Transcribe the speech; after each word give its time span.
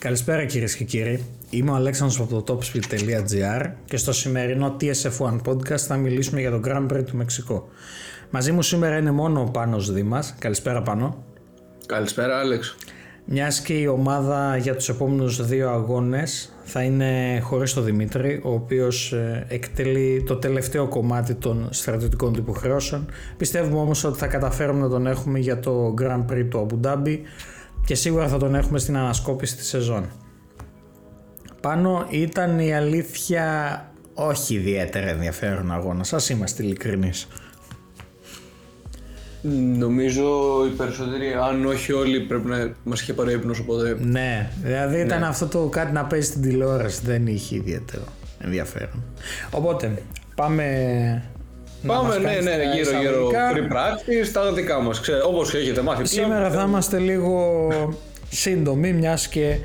Καλησπέρα 0.00 0.44
κυρίες 0.44 0.76
και 0.76 0.84
κύριοι. 0.84 1.24
Είμαι 1.50 1.70
ο 1.70 1.74
Αλέξανδρος 1.74 2.20
από 2.20 2.42
το 2.42 2.58
topspeed.gr 2.58 3.70
και 3.84 3.96
στο 3.96 4.12
σημερινό 4.12 4.76
TSF1 4.80 5.38
podcast 5.44 5.78
θα 5.78 5.96
μιλήσουμε 5.96 6.40
για 6.40 6.50
το 6.50 6.60
Grand 6.64 6.86
Prix 6.92 7.04
του 7.04 7.16
Μεξικό. 7.16 7.68
Μαζί 8.30 8.52
μου 8.52 8.62
σήμερα 8.62 8.96
είναι 8.96 9.10
μόνο 9.10 9.40
ο 9.40 9.44
Πάνος 9.44 9.92
Δήμας. 9.92 10.34
Καλησπέρα 10.38 10.82
Πάνο. 10.82 11.24
Καλησπέρα 11.86 12.38
Άλεξ. 12.38 12.76
Μιας 13.24 13.60
και 13.60 13.72
η 13.72 13.86
ομάδα 13.86 14.56
για 14.56 14.74
τους 14.74 14.88
επόμενους 14.88 15.46
δύο 15.46 15.70
αγώνες 15.70 16.52
θα 16.64 16.82
είναι 16.82 17.40
χωρίς 17.40 17.72
τον 17.74 17.84
Δημήτρη, 17.84 18.40
ο 18.44 18.52
οποίος 18.52 19.12
ε, 19.12 19.46
εκτελεί 19.48 20.22
το 20.26 20.36
τελευταίο 20.36 20.88
κομμάτι 20.88 21.34
των 21.34 21.68
στρατιωτικών 21.70 22.32
του 22.32 22.38
υποχρεώσεων. 22.38 23.10
Πιστεύουμε 23.36 23.78
όμως 23.78 24.04
ότι 24.04 24.18
θα 24.18 24.26
καταφέρουμε 24.26 24.80
να 24.80 24.88
τον 24.88 25.06
έχουμε 25.06 25.38
για 25.38 25.60
το 25.60 25.94
Grand 26.00 26.24
Prix 26.32 26.46
του 26.50 26.66
Abu 26.66 26.86
Dhabi 26.86 27.18
και 27.84 27.94
σίγουρα 27.94 28.28
θα 28.28 28.36
τον 28.36 28.54
έχουμε 28.54 28.78
στην 28.78 28.96
ανασκόπηση 28.96 29.56
της 29.56 29.68
σεζόν. 29.68 30.10
Πάνω 31.60 32.06
ήταν 32.10 32.58
η 32.58 32.74
αλήθεια 32.74 33.84
όχι 34.14 34.54
ιδιαίτερα 34.54 35.08
ενδιαφέρον 35.08 35.72
αγώνα, 35.72 36.04
σας 36.04 36.28
είμαστε 36.28 36.62
ειλικρινείς. 36.62 37.28
Νομίζω 39.78 40.26
οι 40.66 40.76
περισσότεροι, 40.76 41.32
αν 41.32 41.66
όχι 41.66 41.92
όλοι, 41.92 42.20
πρέπει 42.20 42.48
να 42.48 42.74
μας 42.84 43.00
είχε 43.00 43.12
πάρει 43.12 43.32
ύπνος 43.32 43.58
οπότε. 43.58 43.96
Ναι, 44.00 44.50
δηλαδή 44.62 45.00
ήταν 45.00 45.20
ναι. 45.20 45.26
αυτό 45.26 45.46
το 45.46 45.66
κάτι 45.66 45.92
να 45.92 46.04
παίζει 46.04 46.26
στην 46.26 46.42
τηλεόραση, 46.42 47.00
δεν 47.04 47.26
είχε 47.26 47.56
ιδιαίτερο 47.56 48.04
ενδιαφέρον. 48.38 49.04
Οπότε, 49.50 50.02
πάμε. 50.34 51.22
Πάμε, 51.86 52.18
ναι, 52.18 52.30
ναι, 52.30 52.56
ναι, 52.56 52.74
γύρω 52.74 52.98
γύρω 53.00 53.30
free 53.30 53.72
practice, 53.72 54.28
τα 54.32 54.52
δικά 54.52 54.80
μας. 54.80 55.00
Όπως 55.26 55.54
έχετε 55.54 55.82
μάθει 55.82 56.08
πλέον. 56.08 56.28
Σήμερα 56.28 56.50
θα 56.50 56.64
είμαστε 56.68 56.98
λίγο 56.98 57.68
σύντομοι, 58.30 58.92
μιας 58.92 59.28
και 59.28 59.56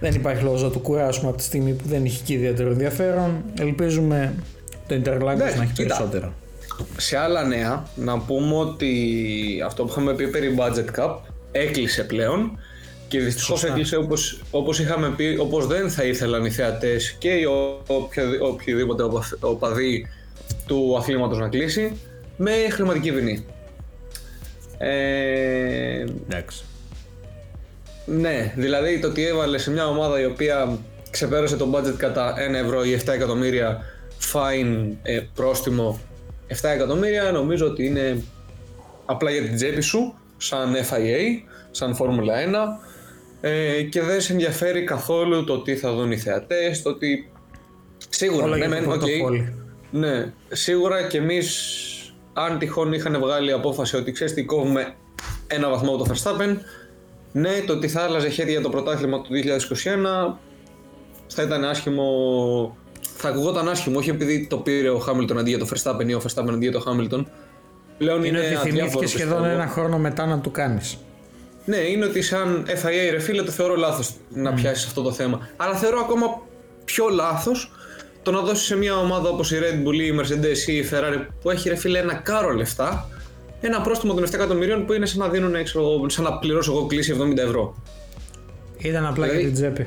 δεν 0.00 0.14
υπάρχει 0.14 0.42
λόγος 0.42 0.62
να 0.62 0.70
το 0.70 0.78
κουράσουμε 0.78 1.28
από 1.28 1.36
τη 1.36 1.42
στιγμή 1.42 1.72
που 1.72 1.84
δεν 1.88 2.04
έχει 2.04 2.22
και 2.22 2.32
ιδιαίτερο 2.32 2.70
ενδιαφέρον. 2.70 3.44
Ελπίζουμε 3.60 4.34
το 4.86 4.94
Interlagos 4.94 5.36
ναι, 5.36 5.54
να 5.56 5.62
έχει 5.62 5.72
περισσότερο 5.76 6.32
σε 6.96 7.16
άλλα 7.16 7.44
νέα, 7.44 7.86
να 7.94 8.18
πούμε 8.18 8.56
ότι 8.56 8.92
αυτό 9.66 9.84
που 9.84 9.90
είχαμε 9.90 10.14
πει 10.14 10.28
περί 10.28 10.56
budget 10.58 11.00
cap 11.00 11.16
έκλεισε 11.52 12.04
πλέον 12.04 12.58
και 13.08 13.20
δυστυχώς 13.20 13.64
έκλεισε 13.64 13.96
όπως, 13.96 14.40
όπως 14.50 14.78
είχαμε 14.78 15.10
πει, 15.16 15.36
όπως 15.40 15.66
δεν 15.66 15.90
θα 15.90 16.04
ήθελαν 16.04 16.44
οι 16.44 16.50
θεατές 16.50 17.16
και 17.18 17.28
οι 17.28 17.44
οποιοδήποτε 18.40 19.02
οπαδοί 19.40 20.06
του 20.66 20.96
αθλήματος 20.98 21.38
να 21.38 21.48
κλείσει 21.48 22.00
με 22.36 22.52
χρηματική 22.70 23.12
ποινή. 23.12 23.46
Ε, 24.78 26.04
Εντάξει. 26.28 26.64
Ναι, 28.06 28.52
δηλαδή 28.56 28.98
το 28.98 29.08
ότι 29.08 29.26
έβαλε 29.26 29.58
σε 29.58 29.70
μια 29.70 29.86
ομάδα 29.86 30.20
η 30.20 30.24
οποία 30.24 30.78
ξεπέρασε 31.10 31.56
το 31.56 31.70
budget 31.74 31.94
κατά 31.96 32.34
1 32.50 32.54
ευρώ 32.54 32.84
ή 32.84 33.00
7 33.04 33.08
εκατομμύρια 33.12 33.82
fine 34.32 34.92
ε, 35.02 35.20
πρόστιμο 35.34 36.00
7 36.48 36.54
εκατομμύρια 36.74 37.30
νομίζω 37.32 37.66
ότι 37.66 37.86
είναι 37.86 38.22
απλά 39.04 39.30
για 39.30 39.42
την 39.42 39.56
τσέπη 39.56 39.80
σου, 39.80 40.14
σαν 40.36 40.74
FIA, 40.74 41.48
σαν 41.70 41.94
Φόρμουλα 41.94 42.34
1 43.40 43.46
ε, 43.46 43.82
και 43.82 44.02
δεν 44.02 44.20
σε 44.20 44.32
ενδιαφέρει 44.32 44.84
καθόλου 44.84 45.44
το 45.44 45.62
τι 45.62 45.76
θα 45.76 45.92
δουν 45.92 46.12
οι 46.12 46.18
θεατές, 46.18 46.82
το 46.82 46.90
ότι 46.90 47.30
σίγουρα, 48.08 48.56
ναι, 48.56 48.68
μεν, 48.68 48.90
okay, 48.90 49.52
ναι, 49.96 50.32
σίγουρα 50.48 51.06
και 51.06 51.18
εμείς 51.18 51.68
αν 52.32 52.58
τυχόν 52.58 52.92
είχαν 52.92 53.18
βγάλει 53.18 53.52
απόφαση 53.52 53.96
ότι 53.96 54.12
ξέρεις 54.12 54.34
τι 54.34 54.44
κόβουμε 54.44 54.94
ένα 55.46 55.68
βαθμό 55.68 55.94
από 55.94 56.04
το 56.04 56.14
Verstappen 56.14 56.56
ναι, 57.32 57.60
το 57.66 57.72
ότι 57.72 57.88
θα 57.88 58.00
άλλαζε 58.00 58.28
χέρια 58.28 58.60
το 58.60 58.68
πρωτάθλημα 58.68 59.20
του 59.20 59.30
2021 60.32 60.36
θα 61.26 61.42
ήταν 61.42 61.64
άσχημο 61.64 62.76
θα 63.16 63.28
ακουγόταν 63.28 63.68
άσχημο, 63.68 63.98
όχι 63.98 64.10
επειδή 64.10 64.46
το 64.46 64.56
πήρε 64.56 64.88
ο 64.88 64.98
Χάμιλτον 64.98 65.38
αντί 65.38 65.48
για 65.48 65.58
το 65.58 65.68
Verstappen 65.72 66.08
ή 66.08 66.14
ο 66.14 66.22
Verstappen 66.22 66.48
αντί 66.48 66.64
για 66.64 66.72
το 66.72 66.80
Χάμιλτον. 66.80 67.28
Πλέον 67.98 68.24
είναι, 68.24 68.38
είναι 68.38 68.56
ότι 68.56 68.70
θυμήθηκε 68.70 69.06
σχεδόν 69.06 69.44
ένα 69.44 69.66
χρόνο 69.66 69.98
μετά 69.98 70.26
να 70.26 70.38
του 70.38 70.50
κάνεις. 70.50 70.98
Ναι, 71.64 71.76
είναι 71.76 72.04
ότι 72.04 72.22
σαν 72.22 72.66
FIA 72.68 73.10
ρε 73.10 73.18
φίλε 73.18 73.42
το 73.42 73.50
θεωρώ 73.50 73.74
λάθος 73.74 74.14
να 74.28 74.52
mm. 74.52 74.54
πιάσεις 74.54 74.86
αυτό 74.86 75.02
το 75.02 75.12
θέμα. 75.12 75.48
Αλλά 75.56 75.74
θεωρώ 75.74 75.98
ακόμα 76.00 76.42
πιο 76.84 77.08
λάθος 77.08 77.72
το 78.24 78.30
να 78.30 78.40
δώσεις 78.40 78.66
σε 78.66 78.76
μια 78.76 78.96
ομάδα 78.96 79.28
όπως 79.28 79.52
η 79.52 79.58
Red 79.60 79.88
Bull 79.88 79.94
ή 79.94 80.06
η 80.06 80.20
Mercedes 80.20 80.68
ή 80.68 80.76
η 80.76 80.88
Ferrari 80.90 81.26
που 81.40 81.50
έχει 81.50 81.68
ρε 81.68 81.76
φίλε 81.76 81.98
ένα 81.98 82.14
κάρο 82.14 82.50
λεφτά 82.50 83.08
ένα 83.66 83.80
πρόστιμο 83.80 84.14
των 84.14 84.24
7 84.24 84.34
εκατομμυρίων 84.34 84.86
που 84.86 84.92
είναι 84.92 85.06
σαν 85.06 85.18
να 85.18 85.28
δίνουν 85.28 85.54
έξω, 85.54 86.08
σαν 86.08 86.24
να 86.24 86.38
πληρώσω 86.38 86.72
εγώ 86.72 86.86
κλίση 86.86 87.16
70 87.20 87.36
ευρώ. 87.36 87.74
Ήταν 88.76 89.06
απλά 89.06 89.26
δηλαδή, 89.26 89.42
για 89.42 89.52
την 89.52 89.54
τσέπη. 89.54 89.86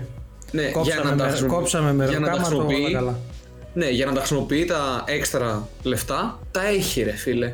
Ναι, 0.51 0.71
κόψαμε 0.71 1.01
για 1.01 1.15
να 1.15 1.23
με, 1.25 1.37
τα 1.39 1.45
κόψαμε 1.45 1.93
με 1.93 2.05
για 2.05 2.19
να 2.19 2.29
τα 2.29 2.33
χρησιμοποιεί, 2.33 2.91
καλά. 2.91 3.19
Ναι, 3.73 3.89
για 3.89 4.05
να 4.05 4.13
τα 4.13 4.19
χρησιμοποιεί 4.19 4.65
τα 4.65 5.03
έξτρα 5.07 5.67
λεφτά, 5.83 6.39
τα 6.51 6.67
έχει 6.67 7.03
ρε 7.03 7.11
φίλε. 7.11 7.53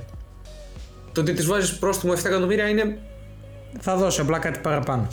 Το 1.11 1.21
ότι 1.21 1.33
της 1.33 1.45
βάζεις 1.45 1.77
πρόστιμο 1.77 2.13
7 2.13 2.25
εκατομμύρια 2.25 2.67
είναι. 2.67 2.97
Θα 3.79 3.95
δώσει 3.95 4.21
απλά 4.21 4.39
κάτι 4.39 4.59
παραπάνω. 4.59 5.07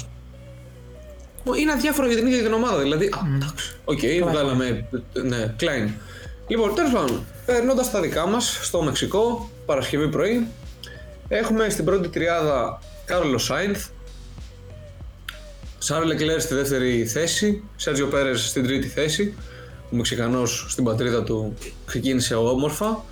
Είναι 1.58 1.72
αδιάφορο 1.72 2.06
για 2.06 2.16
την 2.16 2.26
ίδια 2.26 2.42
την 2.42 2.52
ομάδα. 2.52 2.82
Δηλαδή, 2.82 3.10
mm. 3.12 3.34
εντάξει, 3.34 3.72
OK, 3.84 3.98
okay, 3.98 4.28
βγάλαμε. 4.30 4.88
Ναι, 5.12 5.54
Klein. 5.60 5.90
Λοιπόν, 6.46 6.74
τέλος 6.74 6.92
πάντων, 6.92 7.26
περνώντας 7.46 7.90
τα 7.90 8.00
δικά 8.00 8.26
μας 8.26 8.58
στο 8.62 8.82
Μεξικό, 8.82 9.50
Παρασκευή 9.66 10.08
πρωί, 10.08 10.46
έχουμε 11.28 11.68
στην 11.68 11.84
πρώτη 11.84 12.08
τριάδα 12.08 12.82
Κάρλος 13.04 13.44
Σάινθ, 13.44 13.86
Σάρλ 15.78 16.06
Λεκλέρ 16.06 16.40
στη 16.40 16.54
δεύτερη 16.54 17.06
θέση, 17.06 17.62
Σέρτζιο 17.76 18.06
Πέρες 18.06 18.48
στην 18.48 18.64
τρίτη 18.64 18.86
θέση. 18.86 19.34
Ο 19.92 19.96
Μεξικανός 19.96 20.66
στην 20.68 20.84
πατρίδα 20.84 21.22
του 21.22 21.54
ξεκίνησε 21.86 22.34
όμορφα. 22.34 23.04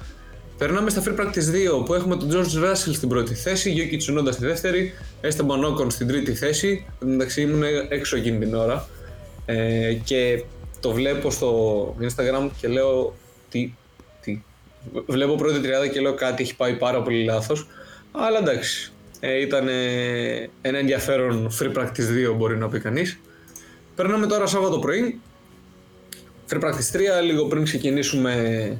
Περνάμε 0.59 0.91
στα 0.91 1.03
Free 1.07 1.21
Practice 1.21 1.79
2 1.81 1.85
που 1.85 1.95
έχουμε 1.95 2.17
τον 2.17 2.31
George 2.33 2.65
Russell 2.65 2.93
στην 2.93 3.09
πρώτη 3.09 3.35
θέση, 3.35 3.71
Γιούκι 3.71 3.97
Τσουνόντα 3.97 4.33
στη 4.33 4.45
δεύτερη, 4.45 4.93
Έστε 5.21 5.43
Μπανόκον 5.43 5.91
στην 5.91 6.07
τρίτη 6.07 6.35
θέση. 6.35 6.87
Εντάξει, 7.03 7.41
ήμουν 7.41 7.63
έξω 7.89 8.17
εκείνη 8.17 8.39
την 8.39 8.55
ώρα 8.55 8.89
ε, 9.47 9.93
και 10.05 10.45
το 10.81 10.93
βλέπω 10.93 11.31
στο 11.31 11.97
Instagram 12.01 12.49
και 12.61 12.69
λέω 12.69 13.15
τι, 13.51 13.73
τι. 14.21 14.43
Βλέπω 15.07 15.35
πρώτη 15.35 15.61
τριάδα 15.61 15.87
και 15.87 16.01
λέω 16.01 16.15
κάτι 16.15 16.43
έχει 16.43 16.57
πάει 16.57 16.75
πάρα 16.75 17.03
πολύ 17.03 17.25
λάθος. 17.25 17.67
Αλλά 18.13 18.39
εντάξει, 18.39 18.93
ε, 19.21 19.41
ήταν 19.41 19.69
ένα 20.61 20.79
ενδιαφέρον 20.79 21.51
free 21.61 21.79
practice 21.79 22.31
2 22.31 22.35
μπορεί 22.37 22.57
να 22.57 22.69
πει 22.69 22.81
κανείς. 22.81 23.21
Περνάμε 23.95 24.27
τώρα 24.27 24.47
Σάββατο 24.47 24.79
πρωί. 24.79 25.21
Free 26.51 26.61
practice 26.61 27.21
3, 27.21 27.25
λίγο 27.25 27.45
πριν 27.45 27.65
ξεκινήσουμε 27.65 28.33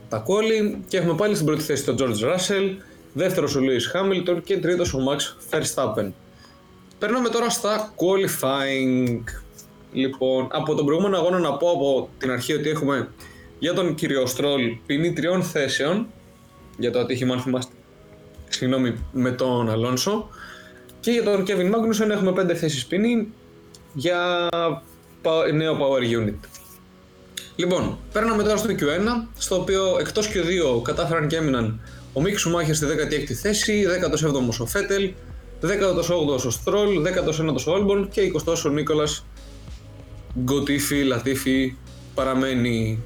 τα 0.09 0.19
κόλλη 0.19 0.79
και 0.89 0.97
έχουμε 0.97 1.15
πάλι 1.15 1.35
στην 1.35 1.47
πρώτη 1.47 1.63
θέση 1.63 1.85
τον 1.85 1.97
George 1.99 2.25
Russell, 2.25 2.77
δεύτερος 3.13 3.57
ο 3.57 3.61
Lewis 3.61 3.97
Hamilton 3.97 4.39
και 4.45 4.59
τρίτος 4.59 4.95
ο 4.95 4.99
Max 4.99 5.55
Verstappen. 5.55 6.11
Περνάμε 6.99 7.29
τώρα 7.29 7.51
στα 7.51 7.95
qualifying. 7.97 9.19
Λοιπόν, 9.93 10.49
από 10.51 10.75
τον 10.75 10.85
προηγούμενο 10.85 11.17
αγώνα 11.17 11.39
να 11.39 11.57
πω 11.57 11.71
από 11.71 12.09
την 12.19 12.31
αρχή 12.31 12.53
ότι 12.53 12.69
έχουμε 12.69 13.09
για 13.59 13.75
τον 13.75 13.95
κύριο 13.95 14.27
Στρόλ 14.27 14.77
ποινή 14.87 15.13
τριών 15.13 15.43
θέσεων 15.43 16.07
για 16.79 16.91
το 16.91 16.99
ατύχημα 16.99 17.35
αν 17.35 17.41
θυμάστε 17.41 17.73
συγγνώμη, 18.49 18.95
με 19.13 19.31
τον 19.31 19.71
Αλόνσο. 19.71 20.29
Και 21.01 21.11
για 21.11 21.23
τον 21.23 21.45
Kevin 21.47 21.75
Magnussen 21.75 22.11
έχουμε 22.11 22.33
5 22.37 22.55
θέσεις 22.55 22.87
ποινή 22.87 23.33
για 23.95 24.49
νέο 25.53 25.77
Power 25.81 26.03
Unit. 26.23 26.58
Λοιπόν, 27.59 27.99
παίρναμε 28.13 28.43
τώρα 28.43 28.57
στο 28.57 28.69
Q1, 28.69 29.27
στο 29.39 29.57
οποίο 29.57 29.97
εκτός 30.01 30.29
Q2 30.29 30.83
κατάφεραν 30.83 31.29
και 31.29 31.37
έμειναν 31.37 31.81
ο 32.13 32.21
Μίκ 32.21 32.39
Σουμάχερ 32.39 32.75
στη 32.75 32.87
16η 32.87 33.33
θέση, 33.33 33.85
17ο 33.87 34.59
ο 34.61 34.67
Φέτελ, 34.67 35.11
18ο 35.63 36.45
ο 36.47 36.51
Στρόλ, 36.51 36.89
19ο 37.03 37.67
ο 37.67 37.73
Όλμπον 37.73 38.09
και 38.09 38.33
20ο 38.35 38.55
ο 38.67 38.69
Νίκολας 38.69 39.25
Γκοτίφι, 40.43 41.03
Λατίφι, 41.03 41.77
παραμένει 42.15 43.03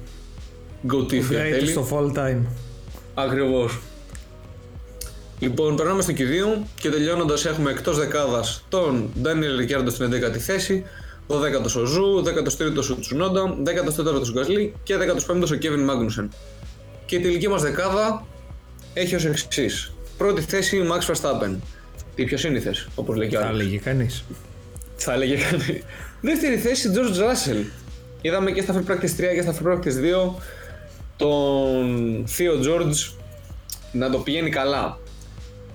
Γκοτίφι. 0.85 1.35
στο 1.65 1.87
fall 1.91 2.17
time. 2.17 2.41
Ακριβώς. 3.13 3.79
Λοιπόν, 5.39 5.75
περνάμε 5.75 6.01
στο 6.01 6.13
Q2 6.17 6.63
και 6.79 6.89
τελειώνοντας 6.89 7.45
έχουμε 7.45 7.71
εκτός 7.71 7.97
δεκάδας 7.97 8.63
τον 8.69 9.09
Ντάνιελ 9.21 9.57
Ρικιάρντο 9.57 9.89
στην 9.89 10.11
11η 10.13 10.37
θέση, 10.37 10.83
12ο 11.27 11.81
ο 11.81 11.85
Ζου, 11.85 12.23
13ο 12.25 12.91
ο 12.91 12.99
Τσουνόντα, 12.99 13.55
14ο 13.65 14.05
ο 14.05 14.31
Γκασλί 14.31 14.73
και 14.83 14.95
15ο 15.27 15.51
ο 15.51 15.55
Κέβιν 15.55 15.83
Μάγνουσεν. 15.83 16.31
Και 17.05 17.15
η 17.15 17.19
τελική 17.19 17.47
μας 17.47 17.61
δεκάδα 17.61 18.25
έχει 18.93 19.15
ως 19.15 19.25
εξής. 19.25 19.93
Πρώτη 20.17 20.41
θέση 20.41 20.87
Max 20.91 21.13
Verstappen. 21.13 21.55
Τι 22.15 22.23
πιο 22.23 22.37
σύνηθε, 22.37 22.75
όπως 22.95 23.15
λέει 23.15 23.27
και 23.27 23.37
ο 23.37 23.39
Θα 23.39 23.47
έλεγε 23.47 23.77
κανείς. 23.77 24.23
Θα 24.95 25.13
έλεγε 25.13 25.35
κανείς. 25.35 25.83
Δεύτερη 26.21 26.57
θέση 26.57 26.89
George 26.95 27.17
Russell. 27.17 27.65
Είδαμε 28.21 28.51
και 28.51 28.61
στα 28.61 28.73
Free 28.73 28.91
Practice 28.91 28.93
3 28.93 29.33
και 29.35 29.41
στα 29.41 29.55
Free 29.59 29.67
Practice 29.67 30.29
2 30.29 30.33
τον 31.17 32.23
Θείο 32.27 32.53
George 32.53 33.13
να 33.91 34.09
το 34.09 34.17
πηγαίνει 34.17 34.49
καλά. 34.49 34.97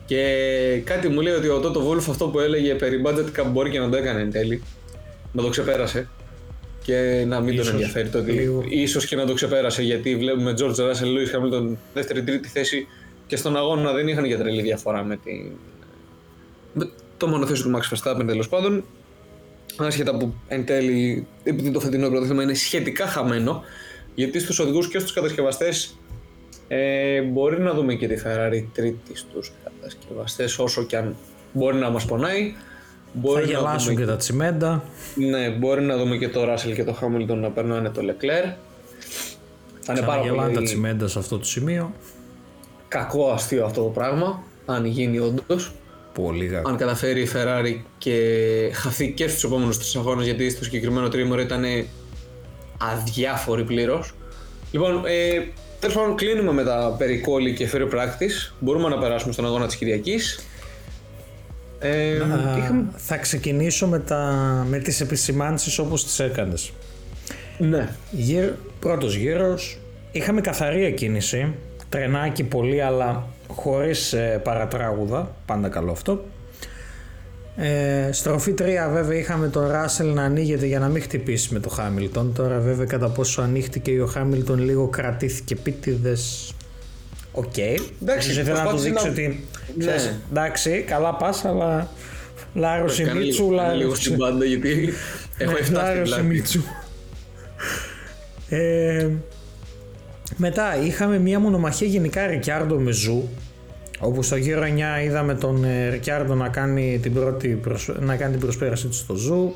Και 0.06 0.82
κάτι 0.84 1.08
μου 1.08 1.20
λέει 1.20 1.34
ότι 1.34 1.48
ο 1.48 1.60
Τότο 1.60 1.80
Βούλφ 1.80 2.08
αυτό 2.08 2.28
που 2.28 2.38
έλεγε 2.38 2.74
περί 2.74 3.02
budget 3.06 3.40
cap 3.40 3.46
μπορεί 3.52 3.70
και 3.70 3.78
να 3.78 3.88
το 3.88 3.96
έκανε 3.96 4.20
εν 4.20 4.30
τέλει. 4.30 4.62
Να 5.32 5.42
το 5.42 5.48
ξεπέρασε. 5.48 6.08
και 6.82 7.24
να 7.26 7.40
μην 7.40 7.54
Ίσως, 7.54 7.66
τον 7.66 7.74
ενδιαφέρει 7.74 8.08
το 8.08 8.18
ότι 8.18 8.30
λίγο. 8.32 8.64
ίσως 8.68 9.06
και 9.06 9.16
να 9.16 9.26
το 9.26 9.34
ξεπέρασε 9.34 9.82
γιατί 9.82 10.16
βλέπουμε 10.16 10.54
George 10.58 10.74
Russell, 10.74 11.04
Lewis 11.04 11.36
Hamilton 11.36 11.76
δεύτερη-τρίτη 11.94 12.48
θέση 12.48 12.86
και 13.26 13.36
στον 13.36 13.56
αγώνα 13.56 13.92
δεν 13.92 14.08
είχαν 14.08 14.24
για 14.24 14.38
τρελή 14.38 14.62
διαφορά 14.62 15.04
με, 15.04 15.16
την... 15.16 15.50
με 16.72 16.90
το 17.16 17.26
μονοθέσιο 17.26 17.64
του 17.70 17.78
Max 17.78 17.94
Verstappen 17.96 18.26
τέλος 18.26 18.48
πάντων. 18.48 18.84
Άσχετα 19.76 20.16
που 20.16 20.34
εν 20.48 20.64
τέλει, 20.64 21.26
επειδή 21.42 21.70
το 21.70 21.80
φετινό 21.80 22.08
πρωτάθλημα 22.08 22.42
είναι 22.42 22.54
σχετικά 22.54 23.06
χαμένο, 23.06 23.62
γιατί 24.14 24.38
στους 24.38 24.58
οδηγούς 24.58 24.88
και 24.88 24.98
στους 24.98 25.12
κατασκευαστές 25.12 25.96
ε, 26.68 27.20
μπορεί 27.20 27.60
να 27.60 27.72
δούμε 27.72 27.94
και 27.94 28.08
τη 28.08 28.22
Ferrari 28.24 28.64
τρίτης 28.72 29.18
στους 29.20 29.52
κατασκευαστές 29.64 30.58
όσο 30.58 30.84
και 30.84 30.96
αν 30.96 31.16
μπορεί 31.52 31.76
να 31.76 31.90
μας 31.90 32.04
πονάει. 32.04 32.54
Θα 33.12 33.18
Μπορεί 33.20 33.44
να 33.44 33.50
γελάσουν 33.50 33.88
δούμε 33.88 34.00
και 34.00 34.06
τα 34.06 34.16
τσιμέντα. 34.16 34.82
ναι, 35.14 35.50
μπορεί 35.50 35.82
να 35.82 35.96
δούμε 35.96 36.16
και 36.16 36.28
το 36.28 36.52
Russell 36.52 36.72
και 36.74 36.84
το 36.84 36.96
Hamilton 37.00 37.36
να 37.36 37.48
περνάνε 37.50 37.88
το 37.88 38.00
Leclerc. 38.00 38.52
Θα 39.80 39.92
είναι 39.92 40.06
πάρα 40.06 40.20
Ξαναγελάνε 40.20 40.48
τα 40.48 40.54
πολύ 40.54 40.66
τσιμέντα 40.66 41.08
σε 41.08 41.18
αυτό 41.18 41.38
το 41.38 41.44
σημείο. 41.44 41.92
κακό 42.88 43.30
αστείο 43.30 43.64
αυτό 43.64 43.82
το 43.82 43.88
πράγμα, 43.88 44.42
αν 44.66 44.84
γίνει 44.84 45.18
όντως. 45.18 45.72
Πολύ 46.12 46.46
κακό. 46.46 46.70
Αν 46.70 46.76
καταφέρει 46.76 47.20
η 47.20 47.28
Ferrari 47.34 47.80
και 47.98 48.14
χαθεί 48.74 49.12
και 49.12 49.28
στους 49.28 49.44
επόμενους 49.44 49.78
τρεις 49.78 49.96
αγώνες 49.96 50.24
γιατί 50.24 50.50
στο 50.50 50.64
συγκεκριμένο 50.64 51.08
τρίμηνο 51.08 51.40
ήταν 51.40 51.64
αδιάφορη 52.78 53.64
πλήρως. 53.64 54.12
Λοιπόν, 54.70 55.02
ε, 55.06 55.46
τέλος 55.80 55.96
πάντων 55.96 56.16
κλείνουμε 56.16 56.52
με 56.52 56.64
τα 56.64 56.94
περί 56.98 57.24
quali 57.26 57.54
και 57.54 57.70
free 57.72 57.94
practice. 57.94 58.52
Μπορούμε 58.60 58.88
να 58.88 58.98
περάσουμε 58.98 59.32
στον 59.32 59.44
αγώνα 59.46 59.66
της 59.66 59.76
Κυριακής. 59.76 60.40
Ε, 61.80 62.16
Α, 62.16 62.58
είχαμε... 62.58 62.84
Θα 62.96 63.16
ξεκινήσω 63.16 63.86
με, 63.86 63.98
τα, 63.98 64.32
με 64.68 64.78
τις 64.78 65.00
επισημάνσεις 65.00 65.78
όπως 65.78 66.04
τις 66.04 66.18
έκανες. 66.18 66.72
Ναι, 67.58 67.88
Γύρ, 68.10 68.50
πρώτος 68.80 69.14
γύρος, 69.14 69.78
είχαμε 70.12 70.40
καθαρή 70.40 70.84
εκκίνηση, 70.84 71.54
τρενάκι 71.88 72.44
πολύ 72.44 72.82
αλλά 72.82 73.26
χωρίς 73.48 74.12
ε, 74.12 74.40
παρατράγουδα, 74.44 75.34
πάντα 75.46 75.68
καλό 75.68 75.90
αυτό. 75.90 76.24
Ε, 77.56 78.12
στροφή 78.12 78.54
3 78.58 78.62
βέβαια 78.92 79.18
είχαμε 79.18 79.48
τον 79.48 79.66
Ράσελ 79.66 80.14
να 80.14 80.22
ανοίγεται 80.22 80.66
για 80.66 80.78
να 80.78 80.88
μην 80.88 81.02
χτυπήσει 81.02 81.52
με 81.52 81.60
το 81.60 81.68
Χάμιλτον. 81.68 82.32
Τώρα 82.34 82.58
βέβαια 82.58 82.86
κατά 82.86 83.08
πόσο 83.08 83.42
ανοίχτηκε 83.42 84.02
ο 84.02 84.06
Χάμιλτον 84.06 84.58
λίγο 84.58 84.88
κρατήθηκε 84.88 85.56
πίτιδες. 85.56 86.54
Οκ. 87.38 87.56
Εντάξει, 88.02 88.30
Ήθελα 88.30 88.48
να 88.48 88.54
του 88.54 88.68
προσπάθησε 88.68 88.88
δείξω 88.88 89.04
να- 89.04 89.10
ότι 89.10 89.44
Ναι. 89.76 89.84
ξέρεις, 89.84 90.18
εντάξει 90.30 90.84
καλά 90.86 91.14
πας 91.14 91.44
αλλά 91.44 91.90
λάρωσε 92.54 93.02
Κάνε 93.02 93.20
Μίτσου, 93.20 93.42
λίγο, 93.44 93.56
κάνε 93.56 93.72
λίγο 93.72 93.82
λάρωσε. 93.82 94.02
στην 94.02 94.16
πάντα 94.16 94.44
γιατί 94.44 94.92
έχω 95.38 95.52
Ναι, 95.52 95.58
7 95.58 95.62
στην 95.64 95.74
λάρωσε 95.76 96.02
πλάτη. 96.02 96.22
Μίτσου. 96.22 96.62
Ε, 98.48 99.08
μετά 100.36 100.76
είχαμε 100.84 101.18
μια 101.18 101.38
μονομαχία 101.38 101.86
γενικά 101.86 102.26
Ρικιάρντο 102.26 102.76
με 102.78 102.90
Ζου 102.92 103.28
όπου 104.00 104.22
στο 104.22 104.36
γύρο 104.36 104.62
9 104.62 105.02
είδαμε 105.04 105.34
τον 105.34 105.64
ε, 105.64 105.88
Ρικιάρντο 105.88 106.34
να 106.34 106.48
κάνει 106.48 106.98
την, 107.02 107.12
πρώτη 107.14 107.48
προσ- 107.48 107.98
να 108.00 108.16
κάνει 108.16 108.30
την 108.32 108.40
προσπέρασή 108.40 108.86
του 108.86 108.94
στο 108.94 109.14
Ζου 109.14 109.54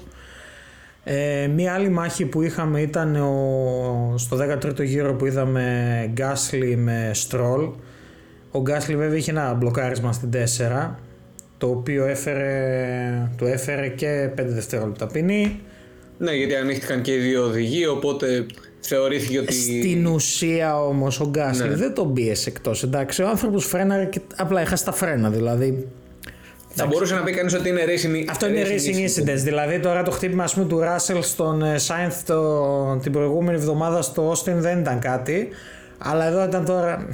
ε, 1.05 1.47
μια 1.47 1.75
άλλη 1.75 1.89
μάχη 1.89 2.27
που 2.27 2.43
είχαμε 2.43 2.81
ήταν 2.81 3.17
ο, 3.17 4.15
στο 4.17 4.37
13ο 4.37 4.85
γύρο 4.85 5.15
που 5.15 5.27
είδαμε 5.27 6.11
Γκάσλι 6.13 6.77
με 6.77 7.11
Στρόλ 7.15 7.69
ο 8.51 8.61
Γκάσλι 8.61 8.97
βέβαια 8.97 9.17
είχε 9.17 9.31
ένα 9.31 9.55
μπλοκάρισμα 9.55 10.13
στην 10.13 10.31
4 10.33 10.91
το 11.59 11.69
οποίο 11.69 12.05
έφερε, 12.05 13.31
του 13.37 13.45
έφερε 13.47 13.89
και 13.89 14.31
5 14.35 14.45
δευτερόλεπτα 14.47 15.07
ποινή 15.07 15.61
Ναι, 16.19 16.33
γιατί 16.33 16.55
ανοίχτηκαν 16.55 17.03
και 17.03 17.13
οι 17.15 17.19
δύο 17.19 17.45
οδηγοί, 17.45 17.87
οπότε 17.87 18.47
θεωρήθηκε 18.81 19.39
ότι. 19.39 19.53
Στην 19.53 20.07
ουσία 20.07 20.83
όμως 20.83 21.21
ο 21.21 21.29
Γκάσλι 21.31 21.69
Ναι. 21.69 21.75
δεν 21.75 21.95
τον 21.95 22.13
πίεσε 22.13 22.49
εκτός. 22.49 22.83
Εντάξει, 22.83 23.23
ο 23.23 23.29
άνθρωπος 23.29 23.65
φρέναρε 23.67 24.05
και 24.05 24.21
απλά 24.37 24.61
έχασε 24.61 24.85
τα 24.85 24.93
φρένα. 24.93 25.31
Δηλαδή. 25.31 25.89
Θα 26.75 26.87
μπορούσε 26.87 27.15
να 27.15 27.23
πει 27.23 27.33
κανείς 27.33 27.55
ότι 27.55 27.69
είναι 27.69 27.83
racing 27.87 28.25
Αυτό 28.31 28.47
είναι 28.49 28.63
racing 28.63 28.97
incidents. 29.09 29.43
Δηλαδή 29.43 29.79
τώρα 29.81 30.03
το 30.03 30.11
χτύπημα 30.11 30.45
ας 30.45 30.55
πούμε, 30.55 30.67
του 30.67 30.79
Ράσελ 30.79 31.23
στον 31.23 31.63
ε, 31.63 31.79
Σάινθ 31.79 32.23
το, 32.27 32.97
την 33.03 33.13
προηγούμενη 33.13 33.59
εβδομάδα 33.59 34.03
στο 34.03 34.29
Όστιν 34.29 34.61
δεν 34.61 34.79
ήταν 34.79 34.99
κάτι. 34.99 35.49
Αλλά 35.99 36.27
εδώ 36.27 36.45
ήταν 36.45 36.65
τώρα. 36.65 37.07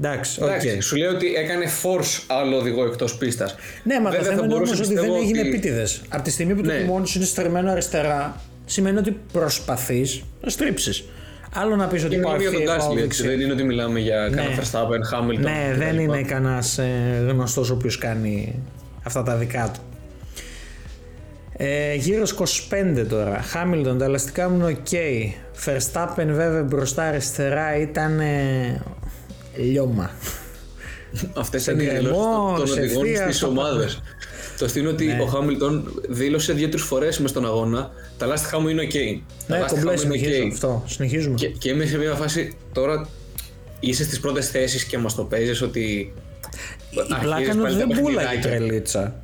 Εντάξει, 0.00 0.42
οκ. 0.42 0.48
Εντάξει, 0.48 0.80
σου 0.80 0.96
λέει 0.96 1.08
ότι 1.08 1.34
έκανε 1.34 1.64
force 1.82 2.22
άλλο 2.26 2.56
οδηγό 2.56 2.84
εκτός 2.84 3.16
πίστας. 3.16 3.54
Ναι, 3.82 4.00
μα 4.00 4.10
το 4.10 4.22
θέμα 4.22 4.44
είναι 4.44 4.54
όμως 4.54 4.80
ότι 4.80 4.94
δεν 4.94 5.14
έγινε 5.14 5.40
επίτηδες. 5.40 6.02
Από 6.08 6.22
τη 6.22 6.30
στιγμή 6.30 6.54
που 6.54 6.62
το 6.62 6.72
Ναι. 6.72 6.78
τιμόνι 6.78 7.06
σου 7.06 7.18
είναι 7.18 7.26
στρεμμένο 7.26 7.70
αριστερά, 7.70 8.40
σημαίνει 8.64 8.98
ότι 8.98 9.16
προσπαθείς 9.32 10.22
να 10.42 10.50
στρίψεις. 10.50 11.04
Άλλο 11.56 11.76
να 11.76 11.86
πεις 11.86 12.04
ότι 12.04 12.14
Και 12.14 12.20
πάω 12.20 12.36
μιλάμε 12.36 12.56
για 12.56 12.66
τον 12.66 12.74
ευθεία, 12.74 12.86
πάω 12.86 12.88
Gasly, 12.88 12.92
έτσι. 12.92 13.02
δεξιά. 13.06 13.28
Δεν 13.30 13.40
είναι 13.40 13.52
ότι 13.52 13.62
μιλάμε 13.64 13.98
για 14.00 14.30
κανένα 14.34 14.56
Verstappen, 14.56 15.18
Hamilton. 15.18 15.38
Ναι, 15.38 15.68
κτλ. 15.70 15.78
δεν 15.78 15.98
είναι 15.98 16.22
κανένας 16.22 16.78
ε, 16.78 17.24
γνωστός 17.28 17.70
ο 17.70 17.74
οποίος 17.74 17.98
κάνει 17.98 18.54
αυτά 19.04 19.22
τα 19.22 19.36
δικά 19.36 19.70
του. 19.74 19.80
Ε, 21.56 21.94
γύρο 21.94 22.24
25 23.00 23.06
τώρα. 23.08 23.40
Χάμιλτον, 23.42 23.98
τα 23.98 24.04
ελαστικά 24.04 24.48
μου 24.48 24.54
είναι 24.54 24.66
οκ. 24.66 24.86
Verstappen 25.64 26.26
βέβαια 26.26 26.62
μπροστά 26.62 27.02
αριστερά 27.02 27.76
ήταν 27.78 28.20
ε, 28.20 28.82
λιώμα. 29.56 30.10
Αυτές 31.36 31.66
είναι 31.66 31.82
οι 31.82 31.86
γκρεμό, 31.86 32.02
δηλώσει 32.02 32.56
των 32.56 32.66
σε 32.66 32.80
οδηγών 32.80 33.04
ευθεία, 33.04 33.22
στις 33.22 33.36
στα 33.36 33.46
ομάδες. 33.46 34.02
Το 34.58 34.64
αστείο 34.64 34.82
είναι 34.82 34.90
ότι 34.90 35.06
Ναι. 35.06 35.22
ο 35.22 35.26
Χάμιλτον 35.26 36.00
δήλωσε 36.08 36.52
δύο-τρεις 36.52 36.82
φορές 36.82 37.18
μες 37.18 37.30
στον 37.30 37.44
αγώνα 37.46 37.90
τα 38.18 38.26
λάστιχά 38.26 38.58
μου 38.60 38.68
είναι 38.68 38.82
OK. 38.82 38.94
Τα 39.46 39.54
Ναι, 39.54 39.60
λάστιχά 39.60 39.82
κομπλέ 39.82 39.96
μου 39.96 40.02
είναι 40.12 40.16
συνεχίζω 40.16 40.44
OK. 40.46 40.50
αυτό. 40.52 40.82
Συνεχίζουμε. 40.86 41.34
Και, 41.34 41.48
και 41.48 41.70
είμαι 41.70 41.84
σε 41.86 41.98
μια 41.98 42.14
φάση 42.14 42.52
τώρα 42.72 43.08
είσαι 43.80 44.04
στις 44.04 44.20
πρώτες 44.20 44.48
θέσεις 44.50 44.84
και 44.84 44.98
μας 44.98 45.14
το 45.14 45.24
παίζεις 45.24 45.62
ότι. 45.62 46.12
Η 46.90 46.96
αρχίζεις 46.98 47.18
πλάκα 47.22 47.42
είναι 47.42 47.50
ότι 47.52 47.60
πάλι 47.62 47.78
τα 47.78 47.86
δεν 47.86 47.98
πουλάει 48.02 48.24
η 48.24 48.28
παιχνιδάκια. 48.28 48.50
τρελίτσα. 48.58 49.14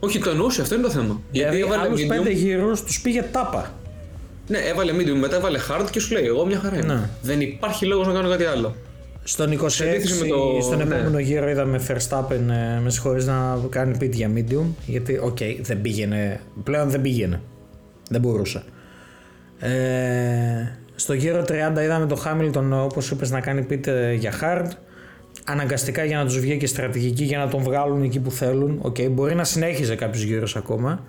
Όχι, 0.00 0.18
το 0.18 0.30
εννοούσε, 0.30 0.60
αυτό 0.60 0.74
είναι 0.74 0.84
το 0.84 0.90
θέμα. 0.90 1.20
Δηλαδή, 1.30 1.60
έβαλε 1.60 1.82
άλλους 1.82 2.02
medium, 2.02 2.08
πέντε 2.08 2.30
γύρους 2.30 2.82
τους 2.82 3.00
πήγε 3.00 3.22
τάπα. 3.32 3.74
Ναι, 4.48 4.58
έβαλε 4.58 4.92
medium, 4.92 5.18
μετά 5.20 5.36
έβαλε 5.36 5.58
hard 5.70 5.86
και 5.90 6.00
σου 6.00 6.12
λέει: 6.12 6.24
Εγώ 6.24 6.46
μια 6.46 6.58
χαρά 6.58 6.76
είμαι. 6.76 6.94
Ναι. 6.94 7.08
Δεν 7.22 7.40
υπάρχει 7.40 7.86
λόγος 7.86 8.06
να 8.06 8.12
κάνω 8.12 8.28
κάτι 8.28 8.44
άλλο. 8.44 8.74
Στον 9.24 9.52
26, 9.52 9.64
αντίθεση 9.82 10.20
με 10.22 10.26
το- 10.28 10.58
στον 10.62 10.76
ναι. 10.76 10.82
επόμενο 10.82 11.18
γύρο 11.18 11.48
είδαμε 11.48 11.80
Verstappen 11.88 12.30
ε, 12.76 12.80
με 12.80 12.90
συγχωρείς 12.90 13.26
να 13.26 13.58
κάνει 13.68 13.96
pit 14.00 14.10
για 14.10 14.30
medium 14.36 14.64
γιατί 14.86 15.18
οκ 15.22 15.38
δεν 15.62 15.80
πήγαινε, 15.80 16.40
πλέον 16.64 16.90
δεν 16.90 17.00
πήγαινε, 17.00 17.40
δεν 18.10 18.20
μπορούσε. 18.20 18.62
Ε, 19.58 19.70
στο 20.94 21.12
γύρο 21.12 21.40
30 21.48 21.80
είδαμε 21.82 22.06
τον 22.06 22.18
Hamilton 22.24 22.82
όπως 22.84 23.10
είπες 23.10 23.30
να 23.30 23.40
κάνει 23.40 23.66
pit 23.70 23.86
ε, 23.86 24.12
για 24.12 24.32
hard 24.40 24.66
αναγκαστικά 25.46 26.04
για 26.04 26.18
να 26.18 26.24
τους 26.24 26.38
βγει 26.40 26.56
και 26.56 26.66
στρατηγική 26.66 27.24
για 27.24 27.38
να 27.38 27.48
τον 27.48 27.62
βγάλουν 27.62 28.02
εκεί 28.02 28.20
που 28.20 28.30
θέλουν 28.30 28.78
οκ 28.82 28.96
μπορεί 29.10 29.34
να 29.34 29.44
συνέχιζε 29.44 29.94
κάποιους 29.94 30.22
γύρους 30.22 30.56
ακόμα 30.56 31.04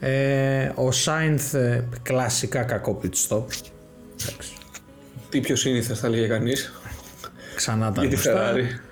ε, 0.00 0.64
ο 0.64 0.88
Sainz 1.04 1.58
ε, 1.58 1.80
κλασικά 2.02 2.62
κακό 2.62 3.00
pit 3.02 3.28
stop 3.28 3.42
Εντάξει, 4.22 4.52
Τι 5.28 5.40
πιο 5.40 5.56
σύνηθες 5.56 5.98
θα 5.98 6.06
έλεγε 6.06 6.26
κανείς. 6.26 6.72
ξανά 7.54 7.92
τα 7.92 8.00
Για 8.04 8.10
τη 8.10 8.28
γνωστά. 8.28 8.52
Ferrari. 8.54 8.90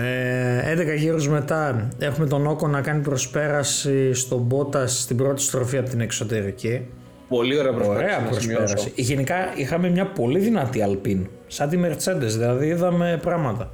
Ε, 0.00 0.94
11 0.94 0.96
γύρους 0.98 1.28
μετά 1.28 1.88
έχουμε 1.98 2.26
τον 2.26 2.46
Όκο 2.46 2.68
να 2.68 2.80
κάνει 2.80 3.02
προσπέραση 3.02 4.14
στον 4.14 4.40
Μπότας 4.40 5.00
στην 5.00 5.16
πρώτη 5.16 5.42
στροφή 5.42 5.76
από 5.76 5.88
την 5.88 6.00
εξωτερική. 6.00 6.86
Πολύ 7.36 7.58
ωραία 7.58 7.72
προσπάθεια. 7.72 8.02
Ωραία 8.04 8.18
να 8.18 8.28
προσπέραση. 8.28 8.74
σημειώσω. 8.76 8.92
Γενικά 8.94 9.34
είχαμε 9.56 9.90
μια 9.90 10.06
πολύ 10.06 10.38
δυνατή 10.38 10.82
Αλπίν, 10.82 11.26
σαν 11.46 11.68
τη 11.68 11.78
Mercedes, 11.84 12.26
δηλαδή 12.26 12.66
είδαμε 12.66 13.18
πράγματα. 13.22 13.70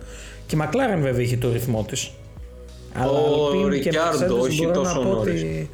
Και 0.46 0.56
η 0.56 0.58
McLaren 0.62 0.98
βέβαια 1.00 1.22
είχε 1.22 1.36
το 1.36 1.52
ρυθμό 1.52 1.84
της. 1.88 2.10
Αλλά 2.94 3.10
Ο 3.10 3.50
Alpine 3.52 3.80
και 3.80 3.90
Ricciardo, 3.92 4.24
Mercedes 4.30 4.40
όχι 4.40 4.62
μπορώ 4.62 4.74
τόσο 4.74 4.94
να 5.00 5.06
πω 5.06 5.14
νωρίς. 5.14 5.42
ότι... 5.42 5.70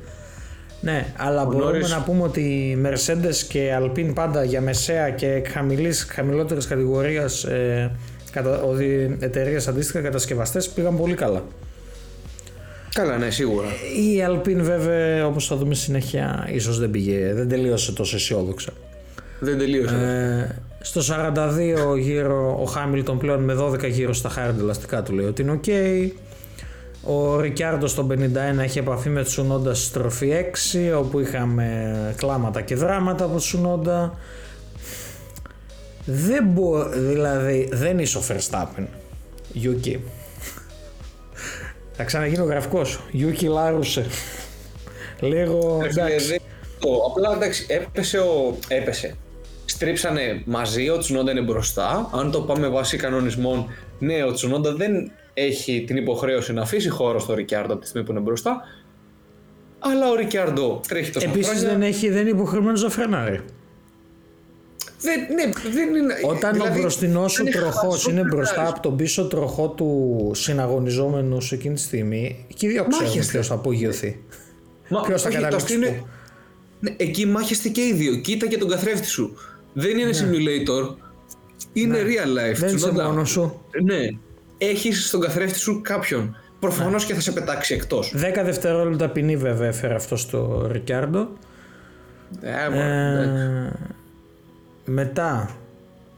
Ναι, 0.81 1.07
αλλά 1.17 1.45
μπορούμε 1.45 1.65
νωρίς- 1.65 1.91
να 1.91 2.03
πούμε 2.03 2.23
ότι 2.23 2.41
η 2.41 2.79
Mercedes 2.85 3.35
και 3.49 3.79
Alpine 3.81 4.13
πάντα 4.15 4.45
για 4.45 4.61
μεσαία 4.61 5.11
και 5.11 5.43
χαμηλής, 5.53 6.07
χαμηλότερης 6.11 6.67
κατηγορίας 6.67 7.45
ε, 7.45 7.91
κατα, 8.31 8.61
εταιρείες 9.19 9.69
αντίστοιχα 9.69 10.01
κατασκευαστές 10.01 10.69
πήγαν 10.69 10.97
πολύ 10.97 11.15
καλά. 11.15 11.43
Καλά, 12.95 13.19
ναι, 13.19 13.31
σίγουρα. 13.31 13.69
Η 13.97 14.25
Alpine 14.29 14.61
βέβαια 14.61 15.27
όπως 15.27 15.47
θα 15.47 15.57
δούμε 15.57 15.75
συνέχεια 15.75 16.49
ίσως 16.53 16.79
δεν 16.79 16.91
πήγε, 16.91 17.33
δεν 17.35 17.49
τελείωσε 17.49 17.93
τόσο 17.93 18.17
αισιόδοξα. 18.17 18.73
Δεν 19.41 19.59
τελείωσε. 19.59 19.95
Ε, 19.95 20.63
στο 20.81 21.01
42 21.95 21.99
γύρο 21.99 22.59
ο 22.63 22.65
Χάμιλτον 22.65 23.19
πλέον 23.19 23.43
με 23.43 23.57
12 23.61 23.91
γύρω 23.91 24.13
στα 24.13 24.31
hard 24.31 24.59
ελαστικά 24.59 25.03
του 25.03 25.13
λέει 25.13 25.27
ότι 25.27 25.43
είναι 25.43 25.61
ok. 25.65 25.71
Ο 27.03 27.41
Ρικιάρντο 27.41 27.87
στο 27.87 28.07
51 28.11 28.15
έχει 28.59 28.79
επαφή 28.79 29.09
με 29.09 29.23
Τσουνόντα 29.23 29.75
στη 29.75 29.85
στροφή 29.85 30.33
6 30.93 30.99
όπου 30.99 31.21
είχαμε 31.21 32.15
κλάματα 32.17 32.61
και 32.61 32.75
δράματα 32.75 33.25
από 33.25 33.37
Τσουνόντα. 33.37 34.19
Δεν 36.05 36.45
μπο, 36.47 36.89
δηλαδή 36.89 37.69
δεν 37.73 37.99
είσαι 37.99 38.19
ο 38.19 38.23
Verstappen. 38.29 38.85
Yuki. 39.63 39.97
Θα 41.97 42.05
ξαναγίνω 42.05 42.45
γραφικός. 42.45 43.01
Yuki 43.13 43.45
Λάρουσε. 43.49 44.07
Λίγο 45.21 45.79
Ρε 45.83 45.89
φίλε, 45.89 46.05
εντάξει. 46.05 46.27
δεν- 46.29 46.41
αυτό. 46.75 46.89
Απλά 47.11 47.33
εντάξει, 47.35 47.67
έπεσε 47.69 48.19
ο. 48.19 48.57
Έπεσε. 48.69 49.17
Στρίψανε 49.65 50.43
μαζί, 50.45 50.89
ο 50.89 50.99
Τσουνόντα 50.99 51.31
είναι 51.31 51.41
μπροστά. 51.41 52.11
Αν 52.15 52.31
το 52.31 52.41
πάμε 52.41 52.69
βάσει 52.69 52.97
κανονισμών, 52.97 53.67
ναι, 53.99 54.25
ο 54.25 54.33
Τσουνόντα 54.33 54.75
δεν 54.75 55.11
έχει 55.35 55.85
την 55.87 55.97
υποχρέωση 55.97 56.53
να 56.53 56.63
αφήσει 56.63 56.89
χώρο 56.89 57.19
στο 57.19 57.35
Ρικιάρντο 57.35 57.73
από 57.73 57.83
τη 57.83 57.89
στιγμή 57.89 58.07
που 58.07 58.13
είναι 58.13 58.21
μπροστά. 58.21 58.61
Αλλά 59.79 60.11
ο 60.11 60.15
Ρικιάρντο 60.15 60.81
τρέχει 60.89 61.11
τόσο 61.11 61.29
Επίσης 61.29 61.63
δεν, 61.63 61.83
έχει, 61.83 62.11
δεν 62.11 62.21
είναι 62.21 62.31
υποχρεωμένος 62.31 62.83
να 62.83 62.89
φρενάρει. 62.89 63.41
Δεν, 65.05 65.21
ναι, 65.35 65.71
δεν 65.73 65.95
είναι. 65.95 66.15
Όταν 66.25 66.53
δηλαδή, 66.53 66.79
ο 66.79 66.81
μπροστινός 66.81 67.33
σου 67.33 67.43
δεν 67.45 67.53
τροχός 67.53 67.75
χάσω 67.75 68.11
είναι 68.11 68.19
φρενάρι. 68.21 68.29
μπροστά 68.37 68.69
από 68.69 68.81
τον 68.81 68.97
πίσω 68.97 69.27
τροχό 69.27 69.69
του 69.69 70.31
συναγωνιζόμενου 70.35 71.41
σε 71.41 71.55
εκείνη 71.55 71.75
τη 71.75 71.81
στιγμή, 71.81 72.47
και 72.55 72.67
οι 72.67 72.69
δύο 72.69 72.85
ξέρουν 72.89 73.07
Μάχεστε. 73.09 73.33
ποιος 73.33 73.47
θα 73.47 73.55
απογειωθεί. 73.55 74.23
Μα, 74.89 75.01
Ποιος 75.01 75.23
θα 75.23 75.29
όχι, 75.29 75.37
το 75.37 75.43
καταλήξει 75.43 75.75
αυτό 75.75 75.87
είναι- 75.87 75.99
πού. 76.01 76.07
Ναι, 76.81 76.95
εκεί 76.97 77.27
μάχεστε 77.27 77.69
και 77.69 77.81
οι 77.81 77.93
δύο. 77.93 78.15
Κοίτα 78.17 78.47
και 78.47 78.59
τον 78.59 78.69
καθρέφτη 78.69 79.07
σου. 79.07 79.35
Δεν 79.73 79.95
Ναι. 79.97 80.01
είναι 80.03 80.11
simulator. 80.13 80.95
Είναι 81.73 81.99
real 82.03 82.29
life. 82.29 82.55
Δεν 82.57 82.67
είσαι 82.67 82.77
Τσουνόντα. 82.77 83.05
μόνος 83.09 83.31
σου. 83.31 83.61
Ναι. 83.83 83.99
Έχεις 84.59 85.07
στον 85.07 85.21
καθρέφτη 85.21 85.59
σου 85.59 85.81
κάποιον. 85.85 86.37
Προφανώς 86.59 87.03
Ναι. 87.03 87.09
και 87.09 87.15
θα 87.15 87.21
σε 87.21 87.33
πετάξει 87.33 87.75
εκτός. 87.75 88.13
10 88.17 88.45
δευτερόλεπτα 88.45 89.09
ποινή 89.09 89.37
βέβαια 89.37 89.69
έφερε 89.69 89.95
αυτό 89.95 90.17
στο 90.17 90.69
Ρικιάρντο. 90.73 91.29
Ε, 92.41 92.51
μετά, 94.85 95.51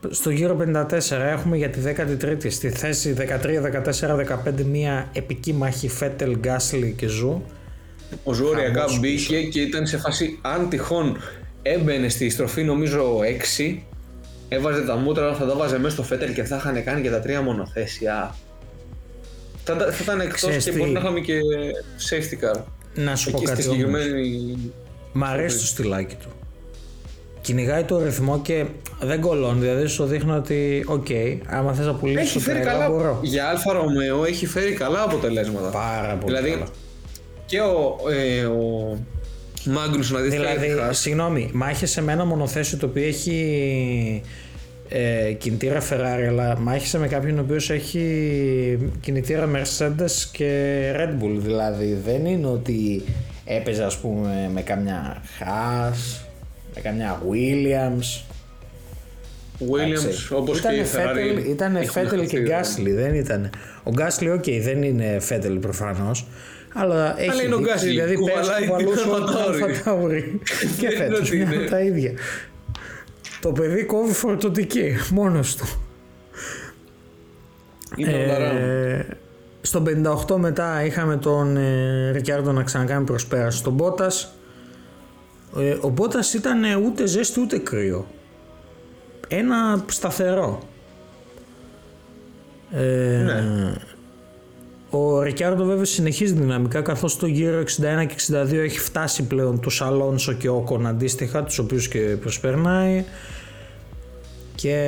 στο 0.09 0.29
γύρο 0.29 0.57
54 0.59 1.11
έχουμε 1.11 1.57
για 1.57 1.69
τη 1.69 1.79
13η 1.85 2.51
στη 2.51 2.69
θέση 2.69 3.15
13-14-15 3.17 4.63
μια 4.71 5.09
επική 5.13 5.53
μάχη 5.53 5.87
Φέτελ, 5.89 6.37
Γκάσλι 6.39 6.93
και 6.97 7.07
Ζου. 7.07 7.43
Ο 8.23 8.33
Ζόριακά 8.33 8.79
Χαμός 8.79 8.99
μπήκε 8.99 9.41
και 9.41 9.61
ήταν 9.61 9.87
σε 9.87 9.97
φάση 9.97 10.39
αν 10.41 10.69
τυχόν 10.69 11.17
έμπαινε 11.61 12.09
στη 12.09 12.29
στροφή 12.29 12.63
νομίζω 12.63 13.19
6 13.69 13.77
έβαζε 14.49 14.81
τα 14.81 14.95
μούτρα 14.95 15.25
αλλά 15.25 15.35
θα 15.35 15.45
τα 15.45 15.55
βάζε 15.55 15.79
μέσα 15.79 15.93
στο 15.93 16.03
φέτερ 16.03 16.33
και 16.33 16.43
θα 16.43 16.55
είχαν 16.55 16.83
κάνει 16.83 17.01
και 17.01 17.09
τα 17.09 17.19
τρία 17.19 17.41
μονοθέσια. 17.41 18.35
Θα, 19.63 19.75
τα- 19.75 19.91
θα 19.91 20.03
ήταν 20.03 20.19
εκτός 20.21 20.39
Ξέρεις 20.39 20.63
και 20.63 20.71
τι; 20.71 20.77
μπορεί 20.77 20.91
να 20.91 20.99
είχαμε 20.99 21.19
και 21.19 21.39
safety 22.09 22.45
car. 22.57 22.61
Να 22.95 23.15
σου 23.15 23.31
πω 23.31 23.37
Εκεί 23.37 23.45
στη 23.47 23.55
κάτι 23.55 23.67
όμως. 23.67 24.01
συγκεκριμένη... 24.01 24.57
Μ' 25.13 25.23
αρέσει 25.23 25.57
το 25.59 25.65
στυλάκι 25.65 26.15
του. 26.15 26.29
Κυνηγάει 27.47 27.83
το 27.83 28.03
ρυθμό 28.03 28.39
και 28.41 28.65
δεν 28.99 29.21
κολώνει. 29.21 29.59
Δηλαδή 29.59 29.87
σου 29.87 30.05
δείχνει 30.05 30.31
ότι, 30.31 30.83
οκ, 30.87 31.07
άμα 31.45 31.73
θες 31.73 31.85
να 31.85 31.93
πουλήσεις 31.93 32.21
Έχει 32.21 32.33
το 32.33 32.39
φέρει 32.39 32.59
τρέλα, 32.59 32.71
καλά, 32.71 32.89
μπορώ. 32.89 33.19
για 33.21 33.47
Αλφα 33.47 33.73
Ρωμαίο 33.73 34.25
έχει 34.25 34.45
φέρει 34.45 34.71
καλά 34.71 35.01
αποτελέσματα. 35.03 35.69
Πάρα 35.69 36.13
πολύ 36.15 36.35
δηλαδή 36.35 36.51
καλά. 36.51 36.65
και 37.45 37.59
ο, 37.59 37.97
ε, 38.11 38.45
ο 38.45 38.97
Μάγκνους 39.65 40.11
να 40.11 40.19
δεις 40.19 40.31
Δηλαδή, 40.31 40.67
συγγνώμη, 40.89 41.49
μάχεσαι 41.53 42.01
με 42.01 42.11
ένα 42.11 42.25
μονοθέσιο 42.25 42.77
το 42.77 42.85
οποίο 42.85 43.03
έχει 43.03 44.21
ε, 44.89 45.31
κινητήρα 45.31 45.81
Ferrari, 45.89 46.25
αλλά 46.27 46.57
μάχεσαι 46.59 46.99
με 46.99 47.07
κάποιον 47.07 47.37
ο 47.37 47.41
οποίος 47.41 47.69
έχει 47.69 48.89
κινητήρα 49.01 49.49
Mercedes 49.55 50.11
και 50.31 50.81
Red 50.95 51.23
Bull. 51.23 51.37
Δηλαδή, 51.37 51.99
δεν 52.05 52.25
είναι 52.25 52.47
ότι 52.47 53.03
έπαιζε, 53.45 53.83
ας 53.83 53.97
πούμε, 53.97 54.49
με 54.53 54.61
καμιά 54.61 55.21
Haas, 55.39 56.26
με 56.77 56.89
καμιά 56.89 57.21
Williams. 57.31 58.21
Williams 59.59 60.37
όπως 60.37 60.61
και 60.61 60.67
η 60.67 60.85
Ferrari 60.93 61.47
Ήταν 61.49 61.75
έχουν 61.75 61.89
Φέτελ 61.89 62.09
χαθεί, 62.09 62.27
και 62.29 62.39
δηλαδή. 62.39 62.55
Γκάσλι, 62.55 62.91
δεν 62.91 63.13
ήταν. 63.13 63.49
Ο 63.83 63.91
Γκάσλι, 63.91 64.31
οκ, 64.31 64.43
δεν 64.61 64.83
είναι 64.83 65.19
Φέτελ 65.19 65.57
προφανώς. 65.57 66.27
Αλλά 66.73 67.21
έχει 67.21 67.45
είναι 67.45 67.55
ο 67.55 67.57
δείξει, 67.57 67.71
Γκάσλι, 67.71 67.89
δηλαδή 67.89 68.23
πέρασε 68.23 68.51
κουβαλάει 68.51 68.61
την 68.61 68.69
κουβαλούσε 68.69 69.03
Αλφα 69.13 69.33
Tauri. 69.33 69.63
Αλφα 69.63 69.91
Tauri. 69.91 70.23
και 70.79 70.87
Δεν 70.87 70.95
είναι 70.95 70.95
φέτος 70.95 71.27
ότι 71.27 71.37
μια 71.37 71.53
είναι. 71.53 71.65
τα 71.65 71.79
ίδια. 71.79 72.11
Το 73.41 73.51
παιδί 73.51 73.83
κόβει 73.83 74.13
φορτωτική 74.13 74.95
μόνος 75.09 75.55
του. 75.55 75.65
Είναι 77.95 78.13
ο 78.13 78.25
Λαράμ. 78.25 78.57
Ε, 78.57 79.05
στο 79.61 79.83
58 80.27 80.35
μετά 80.35 80.85
είχαμε 80.85 81.17
τον 81.17 81.57
ε, 81.57 82.11
Ρικιάρντο 82.11 82.51
να 82.51 82.63
ξανακάνει 82.63 83.05
προσπέραση 83.05 83.57
στον 83.57 83.73
Μπότας. 83.73 84.36
Ε, 85.57 85.77
ο 85.81 85.89
Μπότας 85.89 86.33
ήταν 86.33 86.63
ε, 86.63 86.75
ούτε 86.75 87.05
ζέστη 87.05 87.39
ούτε 87.39 87.57
κρύο. 87.57 88.07
Ένα 89.27 89.83
σταθερό. 89.87 90.59
Ε, 92.71 93.23
Ναι. 93.25 93.73
Ο 94.89 95.21
Ρικιάρντο 95.21 95.63
βέβαια 95.63 95.85
συνεχίζει 95.85 96.33
δυναμικά 96.33 96.81
καθώς 96.81 97.17
το 97.17 97.25
γύρο 97.25 97.61
61 97.61 97.65
και 98.07 98.15
62 98.51 98.53
έχει 98.53 98.79
φτάσει 98.79 99.23
πλέον 99.23 99.59
τους 99.59 99.81
Αλόνσο 99.81 100.33
και 100.33 100.49
Όκον 100.49 100.87
αντίστοιχα 100.87 101.43
τους 101.43 101.57
οποίους 101.57 101.87
και 101.87 101.99
προσπερνάει 101.99 103.05
και 104.55 104.79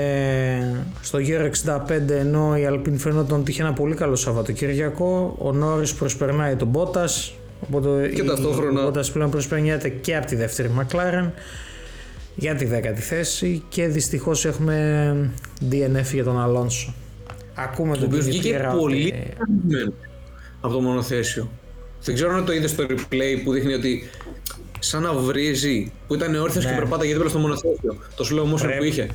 στο 1.02 1.20
γύρο 1.20 1.50
65 1.66 2.10
ενώ 2.10 2.58
η 2.58 2.66
Αλπίν 2.66 2.98
φαινόταν 2.98 3.40
ότι 3.40 3.52
είχε 3.52 3.62
ένα 3.62 3.74
πολύ 3.74 3.96
καλό 3.96 4.16
Σαββατοκύριακο 4.16 5.36
ο 5.40 5.52
Νόρις 5.52 5.94
προσπερνάει 5.94 6.56
τον 6.56 6.68
Μπότας 6.68 7.34
οπότε 7.62 8.08
Και 8.16 8.22
η- 8.22 8.26
ταυτόχρονα- 8.26 8.82
ο 8.82 8.84
Μπότας 8.84 9.12
πλέον 9.12 9.30
προσπερνιέται 9.30 9.90
και 9.90 10.16
από 10.16 10.26
τη 10.26 10.36
δεύτερη 10.36 10.70
Μακλάρεν 10.70 11.34
για 12.36 12.56
τη 12.56 12.66
δέκατη 12.66 13.02
θέση 13.02 13.64
και 13.70 13.88
δυστυχώς 13.88 14.46
έχουμε 14.46 15.32
DNF 15.72 16.14
για 16.14 16.24
τον 16.24 16.40
Αλόνσο 16.42 16.94
ακούμε 17.56 17.92
Ο 17.92 17.96
τον 17.96 18.04
οποίος 18.04 18.26
Kenny 18.26 18.30
βγήκε 18.30 18.58
Piera 18.72 18.78
πολύ 18.78 19.06
ότι- 19.06 19.24
ευχαριστημένος 19.32 19.94
από 20.62 20.74
το 20.74 20.82
μονοθέσιο. 20.82 21.50
Δεν 22.04 22.16
ξέρω 22.16 22.34
αν 22.36 22.46
το 22.46 22.52
είδες 22.54 22.70
στο 22.72 22.86
replay 22.90 23.42
που 23.44 23.52
δείχνει 23.54 23.74
ότι 23.74 24.10
σαν 24.80 25.02
να 25.02 25.14
βρίζει, 25.14 25.92
που 26.08 26.14
ήταν 26.16 26.36
όρθιος 26.36 26.64
Ναι. 26.66 26.72
και 26.72 26.78
περπάταγε 26.78 27.14
δίπλα 27.14 27.30
στο 27.30 27.40
μονοθέσιο. 27.40 27.98
Το 28.16 28.28
slow 28.32 28.54
motion 28.54 28.60
Πρέπει. 28.62 28.78
που 28.78 28.84
είχε. 28.84 29.10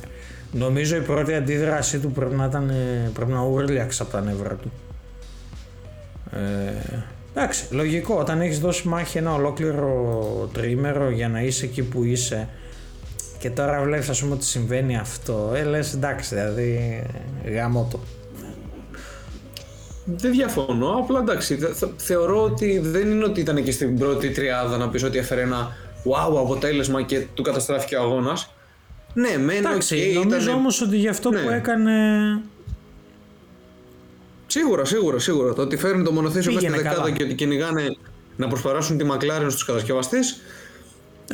Νομίζω 0.51 0.95
η 0.95 0.99
πρώτη 0.99 1.33
αντίδρασή 1.33 1.99
του 1.99 2.11
πρέπει 2.11 2.35
να 2.35 2.45
ήταν 2.45 2.69
ε, 2.69 3.11
πρέπει 3.13 3.31
να 3.31 3.41
ούρλιαξε 3.41 4.01
από 4.03 4.11
τα 4.11 4.21
νεύρα 4.21 4.53
του. 4.55 4.71
Ε, 6.31 7.03
εντάξει, 7.45 7.73
λογικό. 7.73 8.15
Όταν 8.19 8.41
έχεις 8.41 8.59
δώσει 8.59 8.87
μάχη 8.87 9.17
ένα 9.17 9.33
ολόκληρο 9.33 10.49
τρίμερο 10.53 11.09
για 11.09 11.27
να 11.29 11.41
είσαι 11.41 11.65
εκεί 11.65 11.83
που 11.83 12.03
είσαι 12.03 12.47
και 13.39 13.49
τώρα 13.49 13.81
βλέπεις 13.83 14.09
ας 14.09 14.21
πούμε 14.21 14.33
ότι 14.33 14.45
συμβαίνει 14.45 14.97
αυτό, 14.97 15.51
ε, 15.55 15.63
λες 15.63 15.93
εντάξει, 15.93 16.35
δηλαδή 16.35 17.03
γαμώ 17.53 17.87
το. 17.91 17.99
Δεν 20.05 20.31
διαφωνώ, 20.31 20.89
απλά 20.99 21.19
εντάξει. 21.19 21.55
θε- 21.55 21.73
θε- 21.75 21.89
θεωρώ 21.97 22.43
ότι 22.43 22.79
δεν 22.79 23.11
είναι 23.11 23.23
ότι 23.23 23.39
ήταν 23.39 23.63
και 23.63 23.71
στην 23.71 23.99
πρώτη 23.99 24.29
τριάδα 24.29 24.77
να 24.77 24.89
πεις 24.89 25.03
ότι 25.03 25.17
έφερε 25.17 25.41
ένα 25.41 25.75
wow 26.03 26.37
αποτέλεσμα 26.39 27.01
και 27.01 27.25
του 27.33 27.41
καταστράφηκε 27.43 27.95
ο 27.95 28.01
αγώνας. 28.01 28.53
Ναι, 29.13 29.37
μένει 29.37 29.57
Εντάξει, 29.57 29.95
οκ, 29.95 30.13
νομίζω 30.23 30.35
ήτανε- 30.37 30.55
όμως 30.59 30.81
ότι 30.81 30.97
για 30.97 31.09
αυτό 31.09 31.29
Ναι. 31.31 31.39
που 31.39 31.49
έκανε 31.49 31.91
Σίγουρα, 34.57 34.85
σίγουρα, 34.85 35.19
σίγουρα. 35.19 35.53
Το 35.53 35.61
ότι 35.61 35.77
φέρνει 35.77 36.03
το 36.03 36.11
μονοθέσιο 36.11 36.53
μέσα 36.53 36.65
στη 36.65 36.71
Πήγαινε 36.71 36.89
δεκάδα 36.89 37.01
καλά. 37.01 37.17
και 37.17 37.23
ότι 37.23 37.33
κυνηγάνε 37.33 37.95
να 38.35 38.47
προσπεράσουν 38.47 38.97
τη 38.97 39.05
McLaren 39.11 39.45
στους 39.47 39.65
κατασκευαστές. 39.65 40.41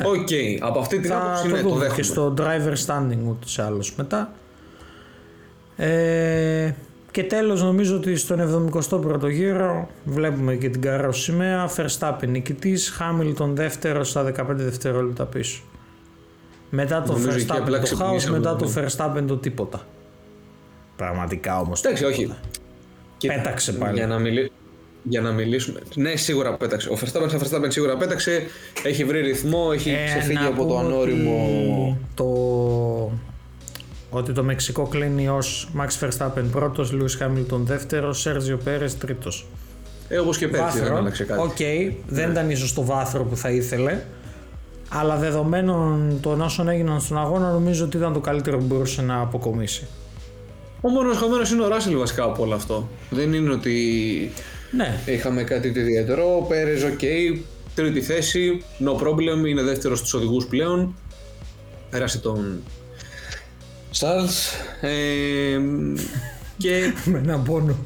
Οκ, 0.04 0.28
από 0.60 0.78
αυτή 0.78 1.00
την 1.00 1.10
θα 1.10 1.16
άποψη 1.16 1.42
το 1.42 1.48
ναι, 1.48 1.62
το 1.62 1.68
δούμε 1.68 1.78
δέχομαι. 1.78 1.96
και 1.96 2.02
στο 2.02 2.34
driver 2.38 2.74
standing 2.86 3.28
ούτως 3.28 3.56
ή 3.56 3.62
άλλως 3.62 3.94
μετά. 3.94 4.32
Ε, 5.76 6.70
και 7.10 7.24
τέλος 7.24 7.62
νομίζω 7.62 7.96
ότι 7.96 8.16
στον 8.16 8.40
71ο 8.40 9.30
γύρο 9.30 9.88
βλέπουμε 10.04 10.54
και 10.54 10.68
την 10.68 10.80
καρό 10.80 11.22
σημαία 11.22 11.70
Verstappen 11.76 12.28
νικητής, 12.28 12.98
Hamilton 13.00 13.48
δεύτερος 13.52 14.08
στα 14.08 14.22
15 14.22 14.44
δευτερόλεπτα 14.48 15.24
πίσω. 15.24 15.62
Μετά 16.70 17.02
το 17.02 17.12
Νομίζω 17.12 17.30
εκεί 17.30 17.46
Verstappen 17.48 17.56
απλά 17.60 17.80
το 17.80 17.86
χάος, 17.86 18.22
ξυπνήσαμε, 18.22 18.38
μετά 18.38 18.56
το 18.56 18.64
ναι. 18.64 18.86
Verstappen 18.86 19.24
το 19.26 19.36
τίποτα. 19.36 19.80
Πραγματικά 20.96 21.60
όμως. 21.60 21.80
Εντάξει, 21.80 22.04
όχι. 22.04 22.34
Κοίτα, 23.22 23.34
Πέταξε 23.34 23.72
πάλι. 23.72 23.98
Για 23.98 24.06
να, 24.06 24.18
μιλή... 24.18 24.50
για 25.02 25.20
να 25.20 25.32
μιλήσουμε. 25.32 25.80
Ναι, 25.94 26.16
σίγουρα 26.16 26.54
πέταξε. 26.54 26.88
Ο 26.88 26.98
Verstappen, 27.00 27.28
ο 27.34 27.38
Verstappen 27.40 27.66
σίγουρα 27.68 27.96
πέταξε. 27.96 28.42
Έχει 28.82 29.04
βρει 29.04 29.20
ρυθμό, 29.20 29.70
έχει 29.74 29.90
Ε, 29.90 30.04
ξεφύγει 30.04 30.38
να 30.38 30.46
από 30.46 30.56
το 30.56 30.74
πούμε 30.74 30.78
ανώριμο. 30.78 31.42
ότι 31.88 31.98
Το... 32.14 33.12
Ότι 34.10 34.32
το 34.32 34.42
Μεξικό 34.42 34.86
κλείνει 34.86 35.28
ως 35.28 35.68
Max 35.78 36.06
Verstappen 36.06 36.44
πρώτος, 36.52 36.92
Lewis 36.92 37.26
Hamilton 37.26 37.58
δεύτερος, 37.58 38.26
Sergio 38.26 38.68
Perez 38.68 38.90
τρίτος. 38.98 39.46
Ε, 40.08 40.18
όπως 40.18 40.38
και 40.38 40.48
πέρσι 40.48 40.72
δεν 40.72 40.82
Βάθρο, 40.82 40.96
άλλαξε 40.96 41.24
κάτι. 41.24 41.40
οκ, 41.40 41.56
δεν 42.08 42.30
ήταν 42.30 42.50
ίσως 42.50 42.72
το 42.72 42.84
βάθρο 42.84 43.24
που 43.24 43.36
θα 43.36 43.50
ήθελε, 43.50 44.00
αλλά 44.88 45.16
δεδομένων 45.16 46.18
των 46.20 46.40
όσων 46.40 46.68
έγιναν 46.68 47.00
στον 47.00 47.18
αγώνα 47.18 47.50
νομίζω 47.50 47.84
ότι 47.84 47.96
ήταν 47.96 48.12
το 48.12 48.20
καλύτερο 48.20 48.58
που 48.58 48.64
μπορούσε 48.64 49.02
να 49.02 49.20
αποκομίσει. 49.20 49.86
Ο 50.84 50.88
μόνος 50.88 51.16
χαμένος 51.16 51.50
είναι 51.50 51.62
ο 51.62 51.68
Ράσελ 51.68 51.98
βασικά 51.98 52.24
από 52.24 52.42
όλο 52.42 52.54
αυτό. 52.54 52.88
Δεν 53.10 53.32
είναι 53.32 53.50
ότι 53.52 54.32
Ναι, 54.70 55.00
είχαμε 55.06 55.42
κάτι 55.42 55.72
το 55.72 55.80
ιδιαίτερο. 55.80 56.36
Ο 56.36 56.42
Πέρες, 56.42 56.82
οκ, 56.82 57.00
τρίτη 57.74 58.00
θέση, 58.02 58.62
no 58.84 58.96
problem, 59.02 59.46
είναι 59.48 59.62
δεύτερος 59.62 59.98
στους 59.98 60.14
οδηγούς 60.14 60.46
πλέον. 60.46 60.94
Πέρασε 61.90 62.18
τον 62.18 62.62
Charles. 63.98 64.56
Ε, 64.80 65.58
και 66.58 66.92
με 67.10 67.18
έναν 67.18 67.42
πόνο. 67.42 67.76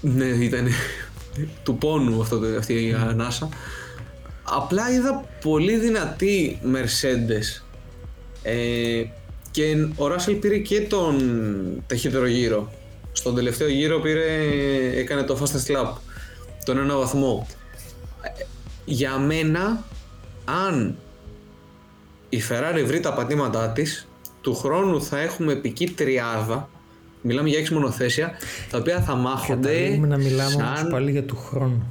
Ναι, 0.00 0.24
ήταν 0.24 0.68
του 1.64 1.76
πόνου 1.76 2.20
αυτό, 2.20 2.38
το- 2.38 2.56
αυτή 2.58 2.72
η 2.72 2.92
ανάσα. 2.92 3.48
απλά 4.42 4.92
είδα 4.92 5.24
πολύ 5.40 5.76
δυνατή 5.76 6.58
Mercedes 6.74 7.62
ε, 8.42 9.02
και 9.52 9.86
ο 9.96 10.06
Ράσελ 10.06 10.34
πήρε 10.34 10.58
και 10.58 10.80
τον 10.80 11.16
ταχύτερο 11.86 12.26
γύρο. 12.26 12.72
Στον 13.12 13.34
τελευταίο 13.34 13.68
γύρο 13.68 13.98
πήρε, 14.00 14.24
έκανε 14.94 15.22
το 15.22 15.38
fastest 15.40 15.76
lap, 15.76 15.92
τον 16.64 16.78
ένα 16.78 16.96
βαθμό. 16.96 17.46
Για 18.84 19.18
μένα, 19.18 19.84
αν 20.44 20.96
η 22.28 22.42
Ferrari 22.48 22.82
βρει 22.86 23.00
τα 23.00 23.12
πατήματά 23.12 23.68
της, 23.68 24.08
του 24.40 24.54
χρόνου 24.54 25.02
θα 25.02 25.18
έχουμε 25.20 25.52
επική 25.52 25.90
τριάδα, 25.90 26.68
μιλάμε 27.22 27.48
για 27.48 27.58
έξι 27.58 27.74
μονοθέσια, 27.74 28.32
τα 28.70 28.78
οποία 28.78 29.00
θα 29.00 29.14
μάχονται 29.14 29.68
Καταλήγουμε 29.68 30.06
να 30.06 30.16
μιλάμε 30.16 30.50
σαν... 30.50 30.60
όμως 30.62 30.90
πάλι 30.90 31.10
για 31.10 31.24
του 31.24 31.36
χρόνου. 31.36 31.86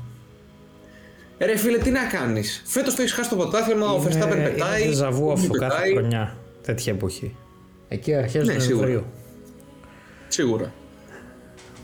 Ρε 1.37 1.57
φίλε, 1.57 1.77
τι 1.77 1.89
να 1.89 2.05
κάνεις; 2.05 2.61
Φέτος 2.65 2.95
το 2.95 3.01
έχεις 3.01 3.13
χάσει 3.13 3.29
το 3.29 3.35
πρωτάθλημα, 3.35 3.91
ο 3.91 4.03
Verstappen 4.03 4.41
πετάει. 4.43 4.83
Είναι 4.83 4.93
ζαβού 4.93 5.27
ο 5.27 5.31
αυτό 5.31 5.47
Hamilton 5.47 5.57
κάθε 5.59 5.75
πετάει. 5.75 5.91
χρονιά, 5.91 6.37
τέτοια 6.61 6.93
εποχή. 6.93 7.35
Εκεί 7.93 8.15
αρχές 8.15 8.47
Ναι, 8.47 8.59
σίγουρα. 8.59 8.85
Νοεμβρίου. 8.87 9.05
Σίγουρα. 10.27 10.73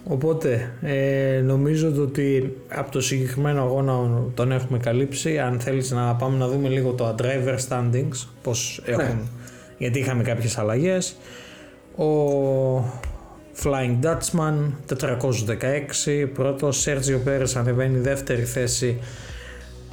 Οπότε 0.03 0.71
ε, 0.81 1.41
νομίζω 1.45 1.91
το 1.91 2.01
ότι 2.01 2.55
από 2.67 2.91
το 2.91 3.01
συγκεκριμένο 3.01 3.61
αγώνα 3.61 4.21
τον 4.33 4.51
έχουμε 4.51 4.77
καλύψει. 4.77 5.39
Αν 5.39 5.59
θέλεις 5.59 5.91
να 5.91 6.15
πάμε 6.15 6.37
να 6.37 6.47
δούμε 6.47 6.69
λίγο 6.69 6.91
το 6.91 7.15
driver 7.19 7.57
standings, 7.69 8.27
πώς 8.41 8.81
Ναι. 8.85 8.93
έχουν, 8.93 9.29
γιατί 9.77 9.99
είχαμε 9.99 10.23
κάποιες 10.23 10.57
αλλαγές. 10.57 11.15
Ο 11.97 12.13
Flying 13.63 13.99
Dutchman 14.03 14.55
416, 16.05 16.25
πρώτος 16.33 16.85
Sergio 16.87 17.27
Perez 17.27 17.51
ανεβαίνει 17.55 17.99
δεύτερη 17.99 18.43
θέση 18.43 18.99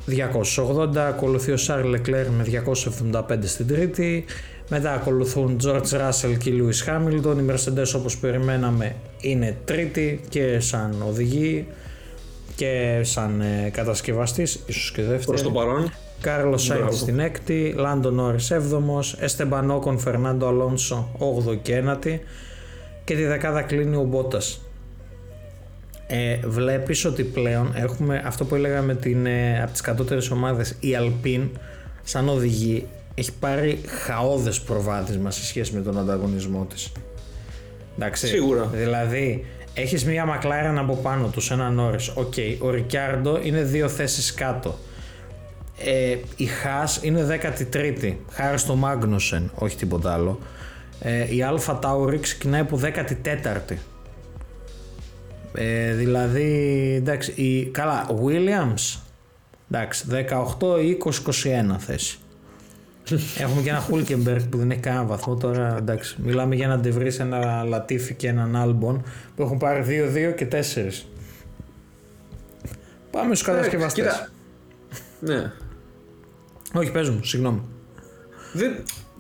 280, 0.07 0.97
ακολουθεί 0.97 1.53
ο 1.53 1.57
Charles 1.67 1.95
Leclerc 1.95 2.27
με 2.37 2.45
275 2.45 3.23
στην 3.45 3.67
τρίτη, 3.67 4.25
μετά 4.69 4.93
ακολουθούν 4.93 5.57
George 5.65 5.91
Russell 5.91 6.37
και 6.39 6.53
Lewis 6.53 6.89
Hamilton, 6.89 7.37
η 7.39 7.51
Mercedes 7.51 7.93
όπως 7.97 8.19
περιμέναμε 8.19 8.95
είναι 9.21 9.57
τρίτη 9.65 10.21
και 10.29 10.61
σαν 10.61 11.03
οδηγή 11.09 11.67
και 12.57 13.01
σαν 13.03 13.41
ε, 13.41 13.71
κατασκευαστής, 13.71 14.63
ίσως 14.67 14.93
και 14.93 15.03
δεύτερη. 15.03 15.25
Προς 15.27 15.43
το 15.43 15.51
παρόν. 15.51 15.93
Κάρλος 16.21 16.63
Σάιντ 16.63 16.81
Μπράβο. 16.81 16.97
στην 16.97 17.19
έκτη, 17.19 17.75
Λάντο 17.77 18.11
Νόρι 18.11 18.39
7ο, 18.49 19.19
Εστεμπαν 19.19 19.71
Όκον, 19.71 19.99
Φερνάντο 19.99 20.47
Αλόνσο 20.47 21.09
8ο 21.19 21.57
και 21.63 21.83
9η 21.87 22.19
και 23.05 23.15
τη 23.15 23.25
δεκάδα 23.25 23.63
κλείνει 23.63 23.97
ο 23.97 24.03
Μπότας. 24.03 24.61
Ε, 26.07 26.37
βλέπεις 26.45 27.05
ότι 27.05 27.23
πλέον 27.23 27.73
έχουμε 27.75 28.23
αυτό 28.27 28.45
που 28.45 28.55
έλεγα 28.55 28.83
με 28.83 28.95
την, 28.95 29.27
ε, 29.27 29.63
από 29.63 29.73
τις 29.73 29.81
κατώτερες 29.81 30.31
ομάδες 30.31 30.77
η 30.81 30.95
Alpine 30.95 31.51
σαν 32.03 32.29
οδηγή 32.29 32.87
έχει 33.15 33.33
πάρει 33.33 33.81
χαώδες 33.87 34.61
προβάδισμα 34.61 35.31
σε 35.31 35.45
σχέση 35.45 35.75
με 35.75 35.81
τον 35.81 35.99
ανταγωνισμό 35.99 36.65
της. 36.65 36.93
Εντάξει, 37.99 38.27
Σίγουρα. 38.27 38.65
Δηλαδή, 38.65 39.45
έχεις 39.75 40.05
μία 40.05 40.25
Μακλάρεν 40.25 40.79
από 40.79 40.95
πάνω 40.95 41.29
τους, 41.29 41.51
ένα 41.51 41.71
Νόρις. 41.71 42.09
Οκ, 42.09 42.35
ο 42.59 42.71
Ρικιάρντο 42.71 43.41
είναι 43.43 43.63
δύο 43.63 43.89
θέσεις 43.89 44.35
κάτω. 44.35 44.79
Ε, 45.79 46.17
η 46.37 46.45
Haas 46.45 47.01
είναι 47.03 47.27
13η, 47.27 48.15
χάρη 48.31 48.59
στο 48.59 48.75
Μάγνουσεν, 48.75 49.51
όχι 49.55 49.77
τίποτα 49.77 50.13
άλλο. 50.13 50.39
Ε, 51.01 51.35
η 51.35 51.43
Alpha 51.43 51.79
Tauri 51.79 52.19
ξεκινάει 52.19 52.61
από 52.61 52.81
14η. 52.83 53.77
Ε, 55.55 55.93
δηλαδή, 55.93 56.93
εντάξει, 56.97 57.33
η, 57.35 57.65
καλά, 57.65 58.07
Williams, 58.25 59.01
εντάξει, 59.71 60.05
18, 60.11 60.79
20, 61.05 61.75
21 61.75 61.77
θέση. 61.79 62.19
Έχουμε 63.39 63.63
και 63.63 63.69
ένα 63.69 63.81
Χούλκεμπεργκ 63.81 64.43
που 64.43 64.59
δεν 64.59 64.71
έχει 64.71 64.81
κανένα 64.81 65.05
βαθμό 65.05 65.37
τώρα. 65.37 65.77
Εντάξει, 65.79 66.17
μιλάμε 66.23 66.55
για 66.55 66.65
ένα 66.65 66.79
Ντεβρί, 66.79 67.15
ένα 67.19 67.65
Λατίφι 67.65 68.15
και 68.15 68.29
έναν 68.29 68.57
Άλμπον 68.57 69.05
που 69.37 69.43
έχουν 69.43 69.59
πάρει 69.59 69.85
2-2 70.31 70.35
και 70.37 70.47
4. 70.53 70.57
Πάμε 73.11 73.35
στους 73.35 73.47
κατασκευαστές. 73.47 74.05
Ε, 74.05 74.09
Κοίτα. 74.09 74.29
Ναι. 75.35 75.53
Όχι, 76.75 76.91
πες 76.91 77.11
μου, 77.11 77.25
συγγνώμη. 77.25 77.63
Δεν... 78.53 78.73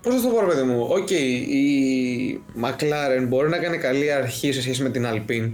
Πώς 0.02 0.14
θα 0.14 0.20
το 0.20 0.28
πω, 0.28 0.40
ρε 0.40 0.46
παιδί 0.46 0.62
μου. 0.62 0.86
Οκ, 0.90 1.10
η 1.10 2.40
McLaren 2.62 3.26
μπορεί 3.28 3.48
να 3.48 3.58
κάνει 3.58 3.78
καλή 3.78 4.12
αρχή 4.12 4.52
σε 4.52 4.60
σχέση 4.60 4.82
με 4.82 4.90
την 4.90 5.04
Alpine 5.06 5.52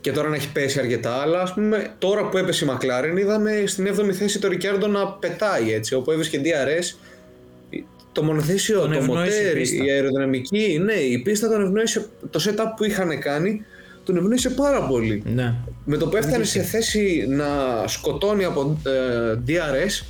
και 0.00 0.12
τώρα 0.12 0.28
να 0.28 0.34
έχει 0.34 0.52
πέσει 0.52 0.78
αρκετά, 0.80 1.14
αλλά 1.14 1.40
ας 1.42 1.54
πούμε 1.54 1.94
τώρα 1.98 2.28
που 2.28 2.36
έπεσε 2.36 2.64
η 2.64 2.68
McLaren 2.70 3.18
είδαμε 3.18 3.62
στην 3.66 3.86
7η 3.96 4.10
θέση 4.12 4.38
το 4.40 4.48
Ricciardo 4.52 4.88
να 4.88 5.06
πετάει 5.08 5.72
έτσι, 5.72 5.94
όπου 5.94 6.10
έβρισκε 6.10 6.40
DRS. 6.44 6.96
Το 8.12 8.22
μονοθέσιο, 8.22 8.80
Τον 8.80 8.90
το 8.92 8.96
ευνόησε 8.98 9.36
η 9.36 9.42
μοτέρ, 9.42 9.54
πίστα. 9.56 9.84
η 9.84 9.90
αεροδυναμική, 9.90 10.80
ναι, 10.84 10.92
η 10.92 11.18
πίστα 11.18 11.48
τον 11.48 11.62
ευνοήσε, 11.64 12.06
το 12.30 12.40
setup 12.48 12.64
που 12.76 12.84
είχαν 12.84 13.20
κάνει 13.20 13.64
τον 14.04 14.16
ευνοήσε 14.16 14.50
πάρα 14.50 14.82
πολύ. 14.86 15.22
Ναι. 15.34 15.54
Με 15.84 15.96
το 15.96 16.06
που 16.08 16.16
έφτανε 16.16 16.44
σε 16.44 16.62
θέση 16.62 17.26
να 17.28 17.46
σκοτώνει 17.86 18.44
από 18.44 18.80
ε, 18.86 19.38
DRS, 19.48 20.06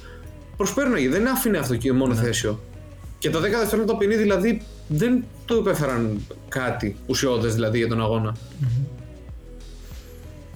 προσπέρναγε. 0.56 1.08
Δεν 1.08 1.28
άφηνε 1.28 1.58
αυτό 1.58 1.76
και 1.76 1.92
μόνο 1.92 2.14
Ναι. 2.14 2.20
θέσιο. 2.20 2.60
Και 3.18 3.30
τα 3.30 3.38
10 3.38 3.42
δευτερόλεπτα 3.42 3.96
ποινή 3.96 4.16
δηλαδή 4.16 4.62
δεν 4.88 5.24
του 5.44 5.54
επέφεραν 5.56 6.20
κάτι 6.48 6.96
ουσιώδες 7.06 7.54
δηλαδή 7.54 7.78
για 7.78 7.88
τον 7.88 8.00
αγώνα. 8.00 8.36
Τέλος 8.60 8.89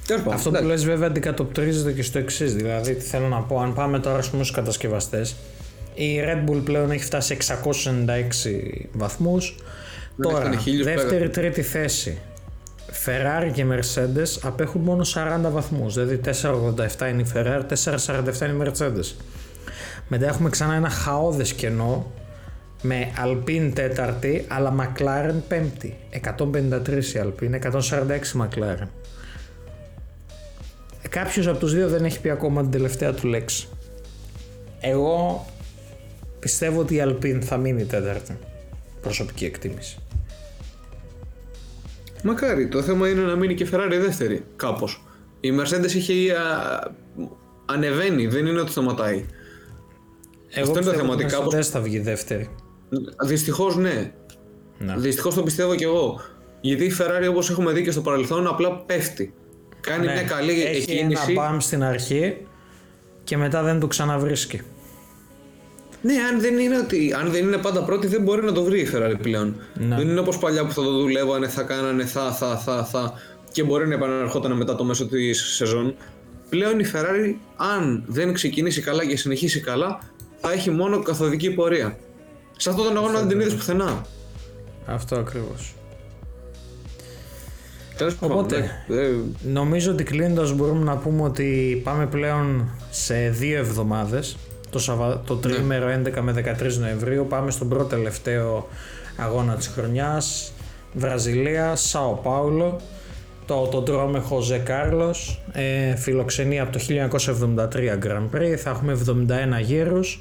πάντων, 0.08 0.32
Αυτό 0.32 0.50
που 0.50 0.56
εντάξει. 0.56 0.72
λες 0.72 0.84
βέβαια 0.84 1.08
αντικατοπτρίζεται 1.08 1.92
και 1.92 2.02
στο 2.02 2.18
εξής. 2.18 2.54
Δηλαδή, 2.54 2.94
τι 2.94 3.04
θέλω 3.04 3.28
να 3.28 3.40
πω, 3.40 3.60
αν 3.60 3.74
πάμε 3.74 3.98
τώρα 3.98 4.18
ας 4.18 4.30
πούμε, 4.30 4.44
στους 4.44 4.56
κατασκευαστές, 4.56 5.36
η 5.94 6.20
Red 6.24 6.50
Bull 6.50 6.60
πλέον 6.64 6.90
έχει 6.90 7.04
φτάσει 7.04 7.36
σε 7.40 7.52
696 7.52 8.88
βαθμούς. 8.92 9.56
Δεν 10.16 10.30
Τώρα, 10.30 10.40
έκανε 10.40 10.56
χίλιους 10.56 10.84
δεύτερη, 10.84 11.28
τρίτη 11.28 11.62
θέση. 11.62 12.18
Ferrari 13.06 13.50
και 13.52 13.64
Mercedes 13.70 14.38
απέχουν 14.42 14.80
μόνο 14.80 15.04
40 15.04 15.50
βαθμούς. 15.50 15.94
Δηλαδή 15.94 16.20
4,87 16.98 17.08
είναι 17.08 17.22
η 17.22 17.26
Ferrari, 17.34 17.62
4,47 17.84 18.48
είναι 18.48 18.64
η 18.64 18.72
Mercedes. 18.72 19.14
Μετά 20.08 20.26
έχουμε 20.26 20.50
ξανά 20.50 20.74
ένα 20.74 20.88
χαόδες 20.88 21.52
κενό 21.52 22.12
με 22.82 23.10
Alpine 23.24 23.70
τέταρτη, 23.74 24.44
αλλά 24.48 24.74
McLaren 24.80 25.34
πέμπτη. 25.48 25.96
153 26.10 27.14
η 27.14 27.20
Alpine, 27.22 27.54
146 27.54 28.34
η 28.34 28.40
McLaren. 28.42 28.88
Κάποιος 31.08 31.46
από 31.46 31.58
τους 31.58 31.74
δύο 31.74 31.88
δεν 31.88 32.04
έχει 32.04 32.20
πει 32.20 32.30
ακόμα 32.30 32.60
την 32.62 32.70
τελευταία 32.70 33.12
του 33.12 33.26
λέξη. 33.26 33.68
Εγώ 34.80 35.46
πιστεύω 36.38 36.80
ότι 36.80 36.94
η 36.94 37.02
Alpine 37.04 37.38
θα 37.42 37.56
μείνει 37.56 37.84
τέταρτη. 37.84 38.38
Προσωπική 39.00 39.44
εκτίμηση. 39.44 39.98
Μακάρι, 42.22 42.68
το 42.68 42.82
θέμα 42.82 43.08
είναι 43.08 43.20
να 43.20 43.36
μείνει 43.36 43.54
και 43.54 43.68
Ferrari 43.72 43.98
δεύτερη 44.00 44.44
κάπως. 44.56 45.04
Η 45.40 45.50
Mercedes 45.60 45.84
έχει 45.84 46.30
α, 46.30 46.92
ανεβαίνει, 47.66 48.26
δεν 48.26 48.46
είναι 48.46 48.60
ότι 48.60 48.70
σταματάει. 48.70 49.24
Εγώ 50.50 50.66
είναι 50.66 50.66
το 50.66 50.72
πιστεύω 50.72 50.96
θέμα, 50.96 51.12
ότι 51.12 51.22
η 51.22 51.24
ότι 51.24 51.34
κάπως- 51.34 51.54
Mercedes 51.54 51.70
θα 51.70 51.80
βγει 51.80 51.98
δεύτερη. 51.98 52.48
Δυστυχώς 53.26 53.76
ναι. 53.76 54.12
Ναι. 54.78 54.94
Δυστυχώς 54.96 55.34
το 55.34 55.42
πιστεύω 55.42 55.74
κι 55.74 55.84
εγώ. 55.84 56.20
Γιατί 56.60 56.84
η 56.84 56.92
Ferrari 56.98 57.28
όπως 57.28 57.50
έχουμε 57.50 57.72
δει 57.72 57.82
και 57.82 57.90
στο 57.90 58.00
παρελθόν 58.00 58.46
απλά 58.46 58.76
πέφτει. 58.76 59.34
Κάνει 59.84 60.06
Ναι. 60.06 60.12
μια 60.12 60.22
καλή 60.22 60.62
Έχει 60.62 60.76
εκκίνηση. 60.90 61.22
ένα 61.32 61.40
μπαμ 61.42 61.58
στην 61.58 61.82
αρχή 61.84 62.36
και 63.24 63.36
μετά 63.36 63.62
δεν 63.62 63.80
το 63.80 63.86
ξαναβρίσκει. 63.86 64.60
Ναι, 66.02 66.12
αν 66.32 66.40
δεν, 66.40 66.58
είναι 66.58 66.78
ότι, 66.78 67.14
αν 67.18 67.30
δεν 67.30 67.42
είναι 67.46 67.56
πάντα 67.56 67.82
πρώτη, 67.84 68.06
δεν 68.06 68.22
μπορεί 68.22 68.44
να 68.44 68.52
το 68.52 68.62
βρει 68.62 68.80
η 68.80 68.88
Ferrari 68.94 69.14
πλέον. 69.22 69.56
Ναι. 69.74 69.96
Δεν 69.96 70.08
είναι 70.08 70.20
όπως 70.20 70.38
παλιά 70.38 70.64
που 70.66 70.72
θα 70.72 70.82
το 70.82 70.92
δουλεύανε, 70.92 71.48
θα 71.48 71.62
κάνανε, 71.62 72.04
θα, 72.04 72.32
θα, 72.32 72.56
θα, 72.58 72.84
θα 72.84 73.12
και 73.52 73.62
μπορεί 73.62 73.88
να 73.88 73.94
επαναρχόταν 73.94 74.52
μετά 74.52 74.74
το 74.76 74.84
μέσο 74.84 75.06
της 75.06 75.42
σεζόν. 75.54 75.94
Πλέον 76.48 76.78
η 76.78 76.84
Ferrari, 76.92 77.34
αν 77.56 78.04
δεν 78.06 78.32
ξεκινήσει 78.32 78.80
καλά 78.80 79.06
και 79.06 79.16
συνεχίσει 79.16 79.60
καλά, 79.60 79.98
θα 80.40 80.52
έχει 80.52 80.70
μόνο 80.70 81.02
καθοδική 81.02 81.50
πορεία. 81.50 81.96
Σε 82.56 82.70
αυτόν 82.70 82.84
τον 82.84 82.96
αγώνα 82.96 83.18
δεν 83.18 83.28
την 83.28 83.40
είδε 83.40 83.50
πουθενά. 83.50 84.06
Αυτό 84.86 85.16
ακριβώς. 85.16 85.74
Τέλος 87.96 88.14
πάντων, 88.14 88.38
Οπότε, 88.38 88.84
ναι, 88.86 88.96
ε, 88.96 89.10
Νομίζω 89.42 89.92
ότι 89.92 90.04
κλείνοντας 90.04 90.52
μπορούμε 90.52 90.84
να 90.84 90.96
πούμε 90.96 91.22
ότι 91.22 91.80
πάμε 91.84 92.06
πλέον 92.06 92.70
σε 92.90 93.28
δύο 93.28 93.58
εβδομάδες. 93.58 94.36
Το, 94.70 94.78
Σαββα... 94.78 95.20
το 95.26 95.36
τριήμερο 95.36 95.86
11 96.16 96.20
με 96.20 96.56
13 96.60 96.72
Νοεμβρίου 96.78 97.26
πάμε 97.28 97.50
στον 97.50 97.68
πρώτο 97.68 97.84
τελευταίο 97.84 98.68
αγώνα 99.16 99.54
της 99.54 99.66
χρονιάς. 99.66 100.52
Βραζιλία, 100.92 101.76
Σάο 101.76 102.12
Πάουλο. 102.12 102.80
Το, 103.46 103.66
το 103.66 103.80
ντρόμε 103.80 104.18
Χωζέ 104.18 104.58
Κάρλος. 104.58 105.42
Ε, 105.52 105.96
φιλοξενεί 105.96 106.60
από 106.60 106.72
το 106.72 106.80
1973 106.86 107.98
Grand 108.04 108.36
Prix. 108.36 108.54
Θα 108.56 108.70
έχουμε 108.70 108.98
71 109.58 109.62
γύρους. 109.62 110.20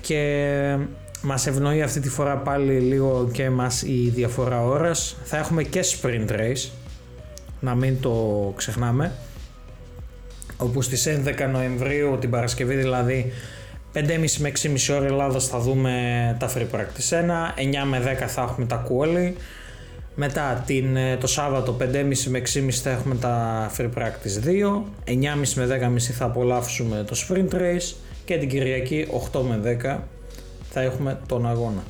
Και 0.00 0.76
μας 1.22 1.46
ευνοεί 1.46 1.82
αυτή 1.82 2.00
τη 2.00 2.08
φορά 2.08 2.36
πάλι 2.36 2.78
λίγο 2.78 3.28
και 3.32 3.50
μας 3.50 3.82
η 3.82 4.12
διαφορά 4.14 4.64
ώρας. 4.64 5.16
Θα 5.24 5.36
έχουμε 5.36 5.62
και 5.62 5.80
sprint 5.84 6.30
race, 6.30 6.68
να 7.60 7.74
μην 7.74 8.00
το 8.00 8.52
ξεχνάμε. 8.56 9.12
όπου 10.56 10.82
στις 10.82 11.06
11 11.06 11.48
Νοεμβρίου 11.52 12.18
την 12.20 12.30
Παρασκευή 12.30 12.74
δηλαδή 12.74 13.32
5.30 13.94 14.02
με 14.38 14.52
6.30 14.62 14.96
ώρα 14.96 15.06
Ελλάδα 15.06 15.40
θα 15.40 15.58
δούμε 15.58 16.36
τα 16.38 16.50
Free 16.54 16.76
Practice 16.76 17.14
1, 17.14 17.82
9 17.82 17.86
με 17.88 18.18
10 18.22 18.26
θα 18.26 18.42
έχουμε 18.42 18.66
τα 18.66 18.86
Quali, 18.88 19.32
μετά 20.14 20.62
την, 20.66 20.96
ε, 20.96 21.16
το 21.16 21.26
Σάββατο 21.26 21.76
5.30 21.80 21.84
με 22.28 22.42
6.30 22.54 22.70
θα 22.70 22.90
έχουμε 22.90 23.14
τα 23.14 23.70
Free 23.76 23.90
Practice 23.98 24.46
2, 24.46 24.82
9.30 25.04 25.54
με 25.54 25.66
10.30 25.66 25.98
θα 25.98 26.24
απολαύσουμε 26.24 27.04
το 27.06 27.16
Sprint 27.28 27.54
Race 27.54 27.94
και 28.24 28.38
την 28.38 28.48
Κυριακή 28.48 29.06
8 29.32 29.40
με 29.40 29.78
10 29.82 29.98
θα 30.70 30.80
έχουμε 30.80 31.20
τον 31.28 31.46
αγώνα. 31.46 31.82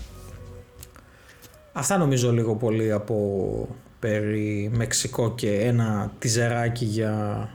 Αυτά 1.73 1.99
νομίζω 1.99 2.33
λίγο 2.33 2.55
πολύ 2.57 2.93
από 2.93 3.69
περί 3.99 4.71
Μεξικό 4.75 5.35
και 5.35 5.59
ένα 5.61 6.13
τιζεράκι 6.19 6.85
για 6.85 7.49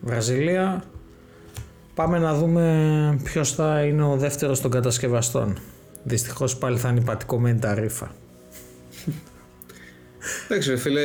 Βραζιλία. 0.00 0.84
Πάμε 1.94 2.18
να 2.18 2.34
δούμε 2.34 3.20
ποιος 3.24 3.52
θα 3.52 3.82
είναι 3.82 4.04
ο 4.04 4.16
δεύτερος 4.16 4.60
των 4.60 4.70
κατασκευαστών. 4.70 5.58
Δυστυχώς 6.04 6.56
πάλι 6.56 6.78
θα 6.78 6.88
είναι 6.88 7.00
υπατικωμένη 7.00 7.58
τα 7.58 7.74
ρήφα. 7.74 8.14
Εντάξει, 10.48 10.76
φίλε, 10.76 11.02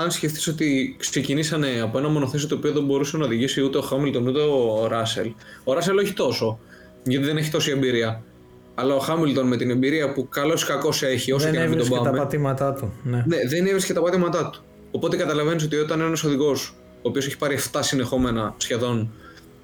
αν 0.00 0.10
σκεφτείς 0.10 0.46
ότι 0.46 0.96
ξεκινήσανε 0.98 1.80
από 1.80 1.98
ένα 1.98 2.08
μονοθέσιο 2.08 2.48
το 2.48 2.54
οποίο 2.54 2.72
δεν 2.72 2.84
μπορούσε 2.84 3.16
να 3.16 3.24
οδηγήσει 3.24 3.62
ούτε 3.62 3.78
ο 3.78 3.80
Χάμιλτον 3.80 4.26
ούτε 4.26 4.40
ο 4.40 4.86
Ράσελ. 4.86 5.32
Ο 5.64 5.72
Ράσελ 5.72 5.98
όχι 5.98 6.12
τόσο, 6.12 6.58
γιατί 7.04 7.24
δεν 7.24 7.36
έχει 7.36 7.50
τόση 7.50 7.70
εμπειρία. 7.70 8.22
Αλλά 8.80 8.94
ο 8.94 8.98
Χάμιλτον 8.98 9.46
με 9.46 9.56
την 9.56 9.70
εμπειρία 9.70 10.12
που 10.12 10.28
καλός 10.28 10.62
ή 10.62 10.66
κακός 10.66 11.02
έχει, 11.02 11.32
όσο 11.32 11.44
δεν 11.44 11.54
και 11.54 11.60
να 11.60 11.66
μην 11.68 11.78
τον 11.78 11.88
πάμε. 11.88 12.10
τα 12.10 12.16
πατήματά 12.16 12.72
του. 12.72 12.92
Ναι. 13.02 13.24
ναι, 13.26 13.36
δεν 13.48 13.66
έβρισκε 13.66 13.92
τα 13.92 14.02
πατήματά 14.02 14.50
του. 14.50 14.62
Οπότε 14.90 15.16
καταλαβαίνεις 15.16 15.64
ότι 15.64 15.76
όταν 15.76 16.00
ένας 16.00 16.24
οδηγός, 16.24 16.74
ο 16.96 17.08
οποίος 17.08 17.26
έχει 17.26 17.36
πάρει 17.36 17.58
7 17.72 17.78
συνεχόμενα 17.82 18.54
σχεδόν 18.56 19.12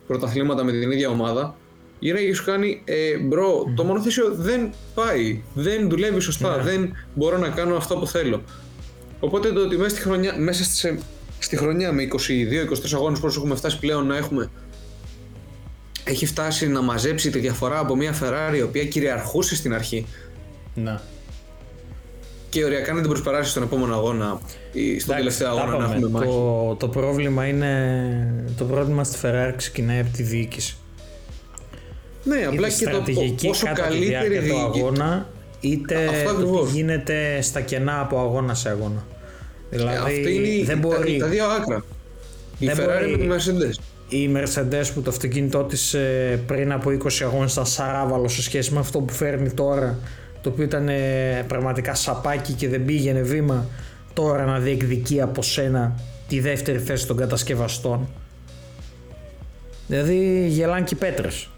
πρωταθλήματα 0.07 0.65
με 0.65 0.73
την 0.73 0.91
ίδια 0.91 1.09
ομάδα, 1.09 1.55
γυρνάει 1.99 2.27
και 2.27 2.35
σου 2.35 2.45
κάνει 2.45 2.83
ε, 2.85 3.19
bro, 3.19 3.73
το 3.77 3.85
μονοθέσιο 3.85 4.35
δεν 4.35 4.71
πάει, 4.95 5.43
δεν 5.55 5.89
δουλεύει 5.89 6.21
σωστά, 6.21 6.57
ναι. 6.57 6.63
δεν 6.63 6.93
μπορώ 7.15 7.39
να 7.39 7.49
κάνω 7.49 7.77
αυτό 7.77 7.97
που 7.97 8.07
θέλω. 8.07 8.43
Οπότε 9.21 9.53
το 9.53 9.61
ότι 9.61 9.77
μέσα 9.77 9.91
στη 9.91 10.01
χρονιά, 10.01 10.35
μέσα 10.39 10.65
στη, 10.65 10.99
στη 11.39 11.57
χρονιά 11.57 11.93
με 11.93 12.09
22-23 12.13 12.93
αγώνες 12.95 13.21
που 13.21 13.27
έχουμε 13.27 13.55
φτάσει 13.55 13.79
πλέον 13.79 14.07
να 14.07 14.17
έχουμε 14.17 14.51
έχει 16.09 16.27
φτάσει 16.27 16.69
να 16.69 16.81
μαζέψει 16.81 17.31
τη 17.31 17.39
διαφορά 17.39 17.79
από 17.79 17.97
μια 17.97 18.15
Ferrari 18.23 18.57
η 18.57 18.63
οποία 18.63 18.85
κυριαρχούσε 18.85 19.57
στην 19.57 19.75
αρχή. 19.75 20.07
Να. 20.75 21.01
Και 22.49 22.65
οριακά 22.65 22.93
να 22.93 23.01
την 23.01 23.09
προσπεράσει 23.09 23.51
στον 23.51 23.63
επόμενο 23.63 23.95
αγώνα 23.95 24.41
ή 24.73 24.99
στον 24.99 25.17
τελευταίο 25.17 25.49
αγώνα 25.49 25.79
να 25.79 25.85
έχουμε 25.85 26.09
μάχη. 26.09 26.27
Το, 26.27 26.77
το 26.79 26.89
πρόβλημα 26.89 27.47
είναι. 27.47 28.45
Το 28.57 28.65
πρόβλημα 28.65 29.05
στη 29.05 29.19
Ferrari 29.23 29.53
ξεκινάει 29.57 30.01
από 30.01 30.11
τη 30.13 30.23
διοίκηση. 30.23 30.77
Ναι, 32.25 32.47
απλά 32.47 32.69
και 32.71 32.85
το 32.85 33.03
πόσο 33.47 33.67
καλύτερη 33.75 34.39
διοίκηση. 34.39 34.61
αγώνα 34.65 35.29
είτε 35.61 36.11
γίνεται 36.73 37.41
στα 37.41 37.61
κενά 37.61 38.01
από 38.01 38.21
αγώνα 38.21 38.55
σε 38.55 38.69
αγώνα. 38.69 39.07
Δηλαδή 39.71 40.23
ε, 40.27 40.31
είναι 40.31 40.65
δεν 40.65 40.79
μπορεί. 40.79 41.17
Τα, 41.17 41.27
δύο 41.27 41.45
άκρα. 41.47 41.85
Η 42.59 42.71
Ferrari 42.77 43.17
με 43.17 43.17
τη 43.17 43.29
Mercedes. 43.31 43.75
Η 44.09 44.31
Mercedes 44.37 44.91
που 44.95 45.03
το 45.03 45.11
αυτοκίνητό 45.11 45.65
της 45.65 45.95
ε, 45.95 46.41
πριν 46.47 46.73
από 46.73 46.91
20 46.91 47.09
αγώνες 47.23 47.53
ήταν 47.53 47.67
σαράβαλο 47.67 48.29
σε 48.29 48.43
σχέση 48.43 48.73
με 48.73 48.79
αυτό 48.79 49.01
που 49.01 49.13
φέρνει 49.13 49.51
τώρα 49.51 49.99
το 50.41 50.49
οποίο 50.49 50.65
ήταν 50.65 50.89
ε, 50.89 51.45
πραγματικά 51.49 51.95
σαπάκι 51.95 52.53
και 52.53 52.69
δεν 52.69 52.85
πήγαινε 52.85 53.21
βήμα 53.21 53.67
τώρα 54.13 54.45
να 54.45 54.59
διεκδικεί 54.59 55.21
από 55.21 55.43
σένα 55.43 56.01
τη 56.29 56.41
δεύτερη 56.41 56.79
θέση 56.79 57.07
των 57.07 57.17
κατασκευαστών. 57.17 58.09
Δηλαδή 59.87 60.47
γελάν 60.49 60.85
και 60.85 60.95
πέτρες. 60.95 61.49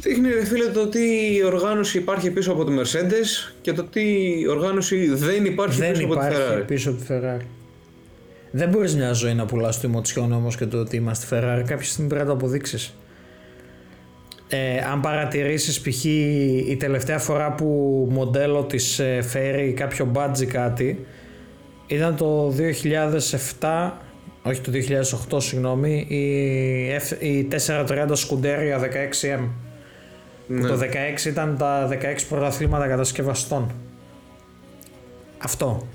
Δείχνει 0.00 0.32
ρε 0.32 0.44
φίλε 0.44 0.64
το 0.64 0.88
τι 0.88 1.00
οργάνωση 1.44 1.98
υπάρχει 1.98 2.30
πίσω 2.30 2.52
από 2.52 2.64
τη 2.64 2.72
Mercedes 2.78 3.52
και 3.60 3.72
το 3.72 3.82
τι 3.82 4.02
οργάνωση 4.48 5.14
δεν 5.14 5.44
υπάρχει 5.44 5.80
δεν 5.80 5.92
πίσω 5.92 6.02
υπάρχει 6.02 6.34
από 6.34 6.34
τη 6.34 6.54
Ferrari. 6.60 6.66
πίσω 6.66 6.90
από 6.90 6.98
τη 6.98 7.04
Ferrari. 7.08 7.59
Δεν 8.50 8.68
μπορείς 8.68 8.96
μια 8.96 9.12
ζωή 9.12 9.34
να 9.34 9.44
πουλάς 9.44 9.80
το 9.80 9.88
ημοτσιόν 9.88 10.32
όμως 10.32 10.56
και 10.56 10.66
το 10.66 10.78
ότι 10.78 10.96
είμαστε 10.96 11.26
Ferrari. 11.30 11.62
Κάποια 11.66 11.86
στιγμή 11.86 12.08
πρέπει 12.08 12.24
να 12.24 12.30
το 12.30 12.36
αποδείξεις. 12.36 12.94
Ε, 14.48 14.78
αν 14.92 15.00
παρατηρήσεις 15.00 15.80
π.χ. 15.80 16.04
η 16.04 16.76
τελευταία 16.78 17.18
φορά 17.18 17.52
που 17.52 17.66
μοντέλο 18.10 18.62
της 18.64 18.98
ε, 18.98 19.22
φέρει 19.22 19.72
κάποιο 19.72 20.04
μπάτζι 20.04 20.46
κάτι 20.46 21.06
ήταν 21.86 22.16
το 22.16 22.54
2007 23.60 23.90
όχι 24.42 24.60
το 24.60 24.72
2008 25.30 25.42
συγγνώμη 25.42 26.06
η, 26.08 27.28
η 27.28 27.48
430 27.66 28.10
σκουντέρια 28.12 28.80
16M 28.80 29.48
ναι. 30.46 30.68
το 30.68 30.78
16 31.22 31.24
ήταν 31.24 31.56
τα 31.58 31.88
16 31.88 31.96
πρωταθλήματα 32.28 32.86
κατασκευαστών. 32.86 33.70
Αυτό. 35.38 35.86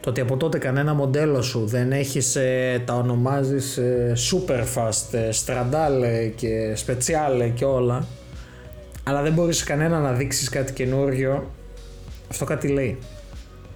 Το 0.00 0.10
ότι 0.10 0.20
από 0.20 0.36
τότε 0.36 0.58
κανένα 0.58 0.94
μοντέλο 0.94 1.42
σου 1.42 1.66
δεν 1.66 1.92
έχεις, 1.92 2.36
ε, 2.36 2.82
τα 2.84 2.94
ονομάζεις 2.94 3.76
ε, 3.76 4.12
Superfast, 4.30 5.12
ε, 5.12 5.28
Stradale 5.44 6.32
και 6.36 6.76
Speciale 6.86 7.50
και 7.54 7.64
όλα 7.64 8.06
αλλά 9.04 9.22
δεν 9.22 9.32
μπορείς 9.32 9.62
κανένα 9.62 9.98
να 9.98 10.12
δείξεις 10.12 10.48
κάτι 10.48 10.72
καινούριο 10.72 11.50
αυτό 12.30 12.44
κάτι 12.44 12.68
λέει. 12.68 12.98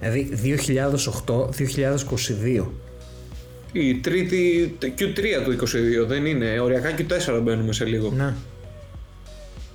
Δηλαδή 0.01 0.31
2008-2022 2.57 2.65
η 3.77 3.95
τρίτη 3.95 4.75
Q3 4.83 5.45
του 5.45 5.67
22 6.05 6.07
δεν 6.07 6.27
είναι, 6.27 6.61
οριακά 6.61 6.95
Q4 6.99 7.41
μπαίνουμε 7.43 7.73
σε 7.73 7.85
λίγο. 7.85 8.13
Ναι. 8.17 8.35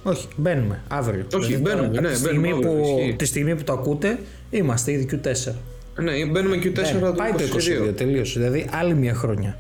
Όχι, 0.04 0.28
μπαίνουμε 0.36 0.84
αύριο. 0.88 1.26
Όχι, 1.34 1.46
δηλαδή, 1.46 1.64
μπαίνουμε, 1.64 2.00
ναι, 2.00 2.10
τη, 2.10 2.18
στιγμή 2.18 2.50
που, 2.50 2.84
τη 3.16 3.26
στιγμή 3.26 3.56
που 3.56 3.64
το 3.64 3.74
ακούτε, 3.74 4.20
είμαστε 4.50 4.92
ήδη 4.92 5.08
Q4. 5.12 5.54
Ναι, 6.02 6.26
μπαίνουμε 6.26 6.56
Q4 6.56 6.94
ναι, 6.94 7.00
το 7.00 7.14
πάει 7.14 7.32
το 7.32 7.44
22. 7.90 7.96
τελείωσε. 7.96 8.40
Δηλαδή 8.40 8.70
άλλη 8.72 8.94
μια 8.94 9.14
χρονιά. 9.14 9.60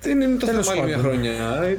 Δεν 0.00 0.20
είναι 0.20 0.36
το 0.36 0.46
θέμα 0.46 0.62
άλλη 0.70 0.82
μια 0.82 0.98
χρονιά. 0.98 1.76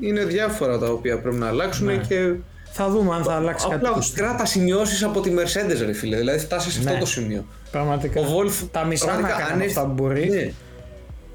Είναι 0.00 0.24
διάφορα 0.24 0.78
τα 0.78 0.86
οποία 0.86 1.20
πρέπει 1.20 1.36
να 1.36 1.48
αλλάξουν 1.48 1.86
ναι. 1.86 1.96
και. 1.96 2.34
Θα 2.76 2.88
δούμε 2.88 3.14
αν 3.14 3.24
θα 3.24 3.34
αλλάξει 3.34 3.68
κάτι. 3.68 3.86
Απλά 3.86 4.02
κράτα 4.14 4.44
σημειώσεις 4.44 5.02
από 5.02 5.20
τη 5.20 5.34
Mercedes, 5.34 5.84
ρε 5.86 5.92
φίλε. 5.92 6.16
Δηλαδή 6.16 6.38
φτάσεις 6.38 6.72
σε 6.72 6.78
αυτό 6.78 6.92
ναι. 6.92 6.98
το 6.98 7.06
σημείο. 7.06 7.44
Πραγματικά. 7.70 8.20
Ο 8.20 8.24
Wolf, 8.24 8.68
τα 8.70 8.84
μισά 8.84 9.18
να 9.18 9.28
κάνει 9.28 9.64
αυτά 9.64 9.86
που 9.86 9.92
μπορεί. 9.92 10.28
Ναι. 10.28 10.52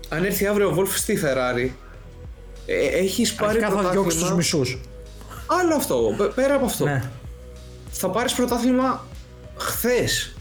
Αν 0.10 0.24
έρθει 0.24 0.46
αύριο 0.46 0.70
ο 0.70 0.76
Wolf 0.78 0.88
στη 0.96 1.20
Ferrari, 1.24 1.70
ε, 2.66 3.00
έχεις 3.00 3.34
πάρει 3.34 3.60
πρωτάθλημα. 3.60 3.84
Θα 3.84 3.90
διώξεις 3.90 4.22
τους 4.22 4.34
μισούς. 4.34 4.80
Άλλο 5.46 5.76
αυτό. 5.76 6.16
Πέρα 6.36 6.56
από 6.56 6.66
αυτό. 6.66 6.86
Ναι. 6.86 7.04
Θα 7.92 8.10
πάρεις 8.10 8.34
πρωτάθλημα 8.34 9.06
χθες. 9.60 10.34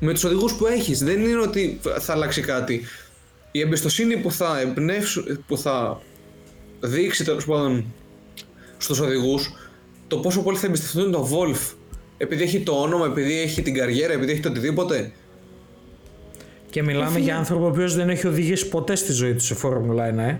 Με 0.00 0.12
τους 0.12 0.24
οδηγούς 0.24 0.54
που 0.54 0.66
έχεις. 0.66 1.04
Δεν 1.04 1.20
είναι 1.20 1.40
ότι 1.40 1.80
θα 2.00 2.12
αλλάξει 2.12 2.40
κάτι. 2.40 2.82
Η 3.50 3.60
εμπιστοσύνη 3.60 4.16
που 4.16 4.30
θα 4.30 4.60
εμπνεύσουν, 4.60 5.44
που 5.46 5.58
θα 5.58 6.00
δείξει 6.80 7.24
τέλος 7.24 7.44
πάντων 7.44 7.84
στους 8.78 9.00
οδηγούς, 9.00 9.52
το 10.08 10.18
πόσο 10.18 10.42
πολύ 10.42 10.58
θα 10.58 10.66
εμπιστευτούν 10.66 11.10
τον 11.10 11.28
Wolf 11.32 11.74
επειδή 12.22 12.42
έχει 12.42 12.60
το 12.60 12.72
όνομα, 12.72 13.06
επειδή 13.06 13.40
έχει 13.40 13.62
την 13.62 13.74
καριέρα, 13.74 14.12
επειδή 14.12 14.32
έχει 14.32 14.40
το 14.40 14.48
οτιδήποτε. 14.48 15.12
Και 16.70 16.82
μιλάμε 16.82 17.18
για 17.18 17.36
άνθρωπο 17.36 17.64
ο 17.64 17.68
οποίος 17.68 17.94
δεν 17.94 18.08
έχει 18.08 18.26
οδηγήσει 18.26 18.68
ποτέ 18.68 18.94
στη 18.94 19.12
ζωή 19.12 19.34
του 19.34 19.42
σε 19.42 19.54
Φόρμουλα 19.54 20.14
1, 20.14 20.18
ε. 20.18 20.38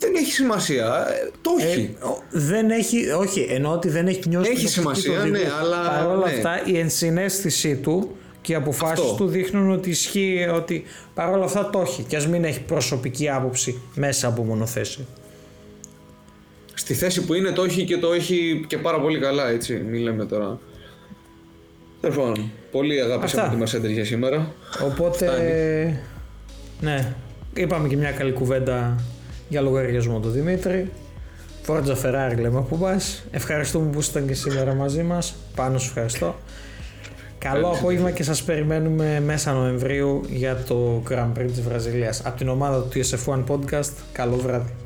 Δεν 0.00 0.14
έχει 0.14 0.32
σημασία. 0.32 1.06
Ε, 1.08 1.30
το 1.42 1.50
έχει. 1.60 1.96
Ε, 2.02 2.06
δεν 2.30 2.70
έχει, 2.70 3.10
όχι, 3.10 3.46
ενώ 3.50 3.72
ότι 3.72 3.88
δεν 3.88 4.06
έχει 4.06 4.28
νιώσει 4.28 4.50
Έχει 4.50 4.68
σημασία, 4.68 5.24
ναι, 5.24 5.40
αλλά. 5.60 5.88
Παρ' 5.88 6.06
όλα 6.06 6.26
ναι. 6.26 6.32
αυτά, 6.32 6.62
η 6.64 6.78
ενσυναίσθησή 6.78 7.76
του 7.76 8.16
και 8.40 8.52
οι 8.52 8.54
αποφάσεις 8.54 9.12
του 9.16 9.26
δείχνουν 9.26 9.70
ότι 9.70 9.90
ισχύει, 9.90 10.48
ότι 10.54 10.84
παρόλα 11.14 11.44
αυτά 11.44 11.70
το 11.70 11.80
έχει. 11.80 12.02
Και 12.02 12.16
ας 12.16 12.26
μην 12.26 12.44
έχει 12.44 12.60
προσωπική 12.60 13.28
άποψη 13.28 13.80
μέσα 13.94 14.28
από 14.28 14.42
μονοθέση. 14.42 15.06
Στη 16.74 16.94
θέση 16.94 17.24
που 17.24 17.34
είναι 17.34 17.50
το 17.50 17.62
έχει 17.62 17.84
και 17.84 17.96
το 17.96 18.12
έχει 18.12 18.64
και 18.66 18.78
πάρα 18.78 19.00
πολύ 19.00 19.18
καλά, 19.18 19.48
έτσι. 19.48 19.74
Μην 19.74 20.02
λέμε 20.02 20.24
τώρα. 20.24 20.58
Τέλος 22.00 22.16
πάντων, 22.16 22.50
πολύ 22.70 23.00
αγάπη 23.00 23.38
από 23.38 23.56
τη 23.56 23.62
Mercedes 23.62 23.90
για 23.90 24.04
σήμερα. 24.04 24.52
Οπότε. 24.84 25.26
Ναι, 26.80 27.14
είπαμε 27.54 27.88
και 27.88 27.96
μια 27.96 28.10
καλή 28.10 28.32
κουβέντα 28.32 29.04
για 29.50 29.60
λογαριασμό 29.60 30.20
του 30.20 30.28
Δημήτρη. 30.28 30.90
Φόρτζα 31.62 31.96
Ferrari 31.96 32.40
λέμε 32.40 32.58
από 32.58 32.76
πας. 32.76 33.24
Ευχαριστούμε 33.30 33.90
που 33.90 33.98
ήσασταν 33.98 34.26
και 34.26 34.34
σήμερα 34.34 34.74
μαζί 34.74 35.02
μας. 35.02 35.34
Πάνω 35.54 35.78
σου 35.78 35.88
ευχαριστώ. 35.88 36.34
Καλό 37.38 37.68
απόγευμα 37.68 38.10
και 38.10 38.22
σας 38.22 38.42
περιμένουμε 38.42 39.20
μέσα 39.20 39.52
Νοεμβρίου 39.52 40.20
για 40.28 40.56
το 40.56 41.02
Grand 41.10 41.32
Prix 41.38 41.46
της 41.46 41.60
Βραζιλίας. 41.60 42.22
Από 42.24 42.36
την 42.36 42.48
ομάδα 42.48 42.82
του 42.82 42.88
TSF1 42.94 43.44
Podcast, 43.48 43.92
καλό 44.12 44.36
βράδυ. 44.36 44.79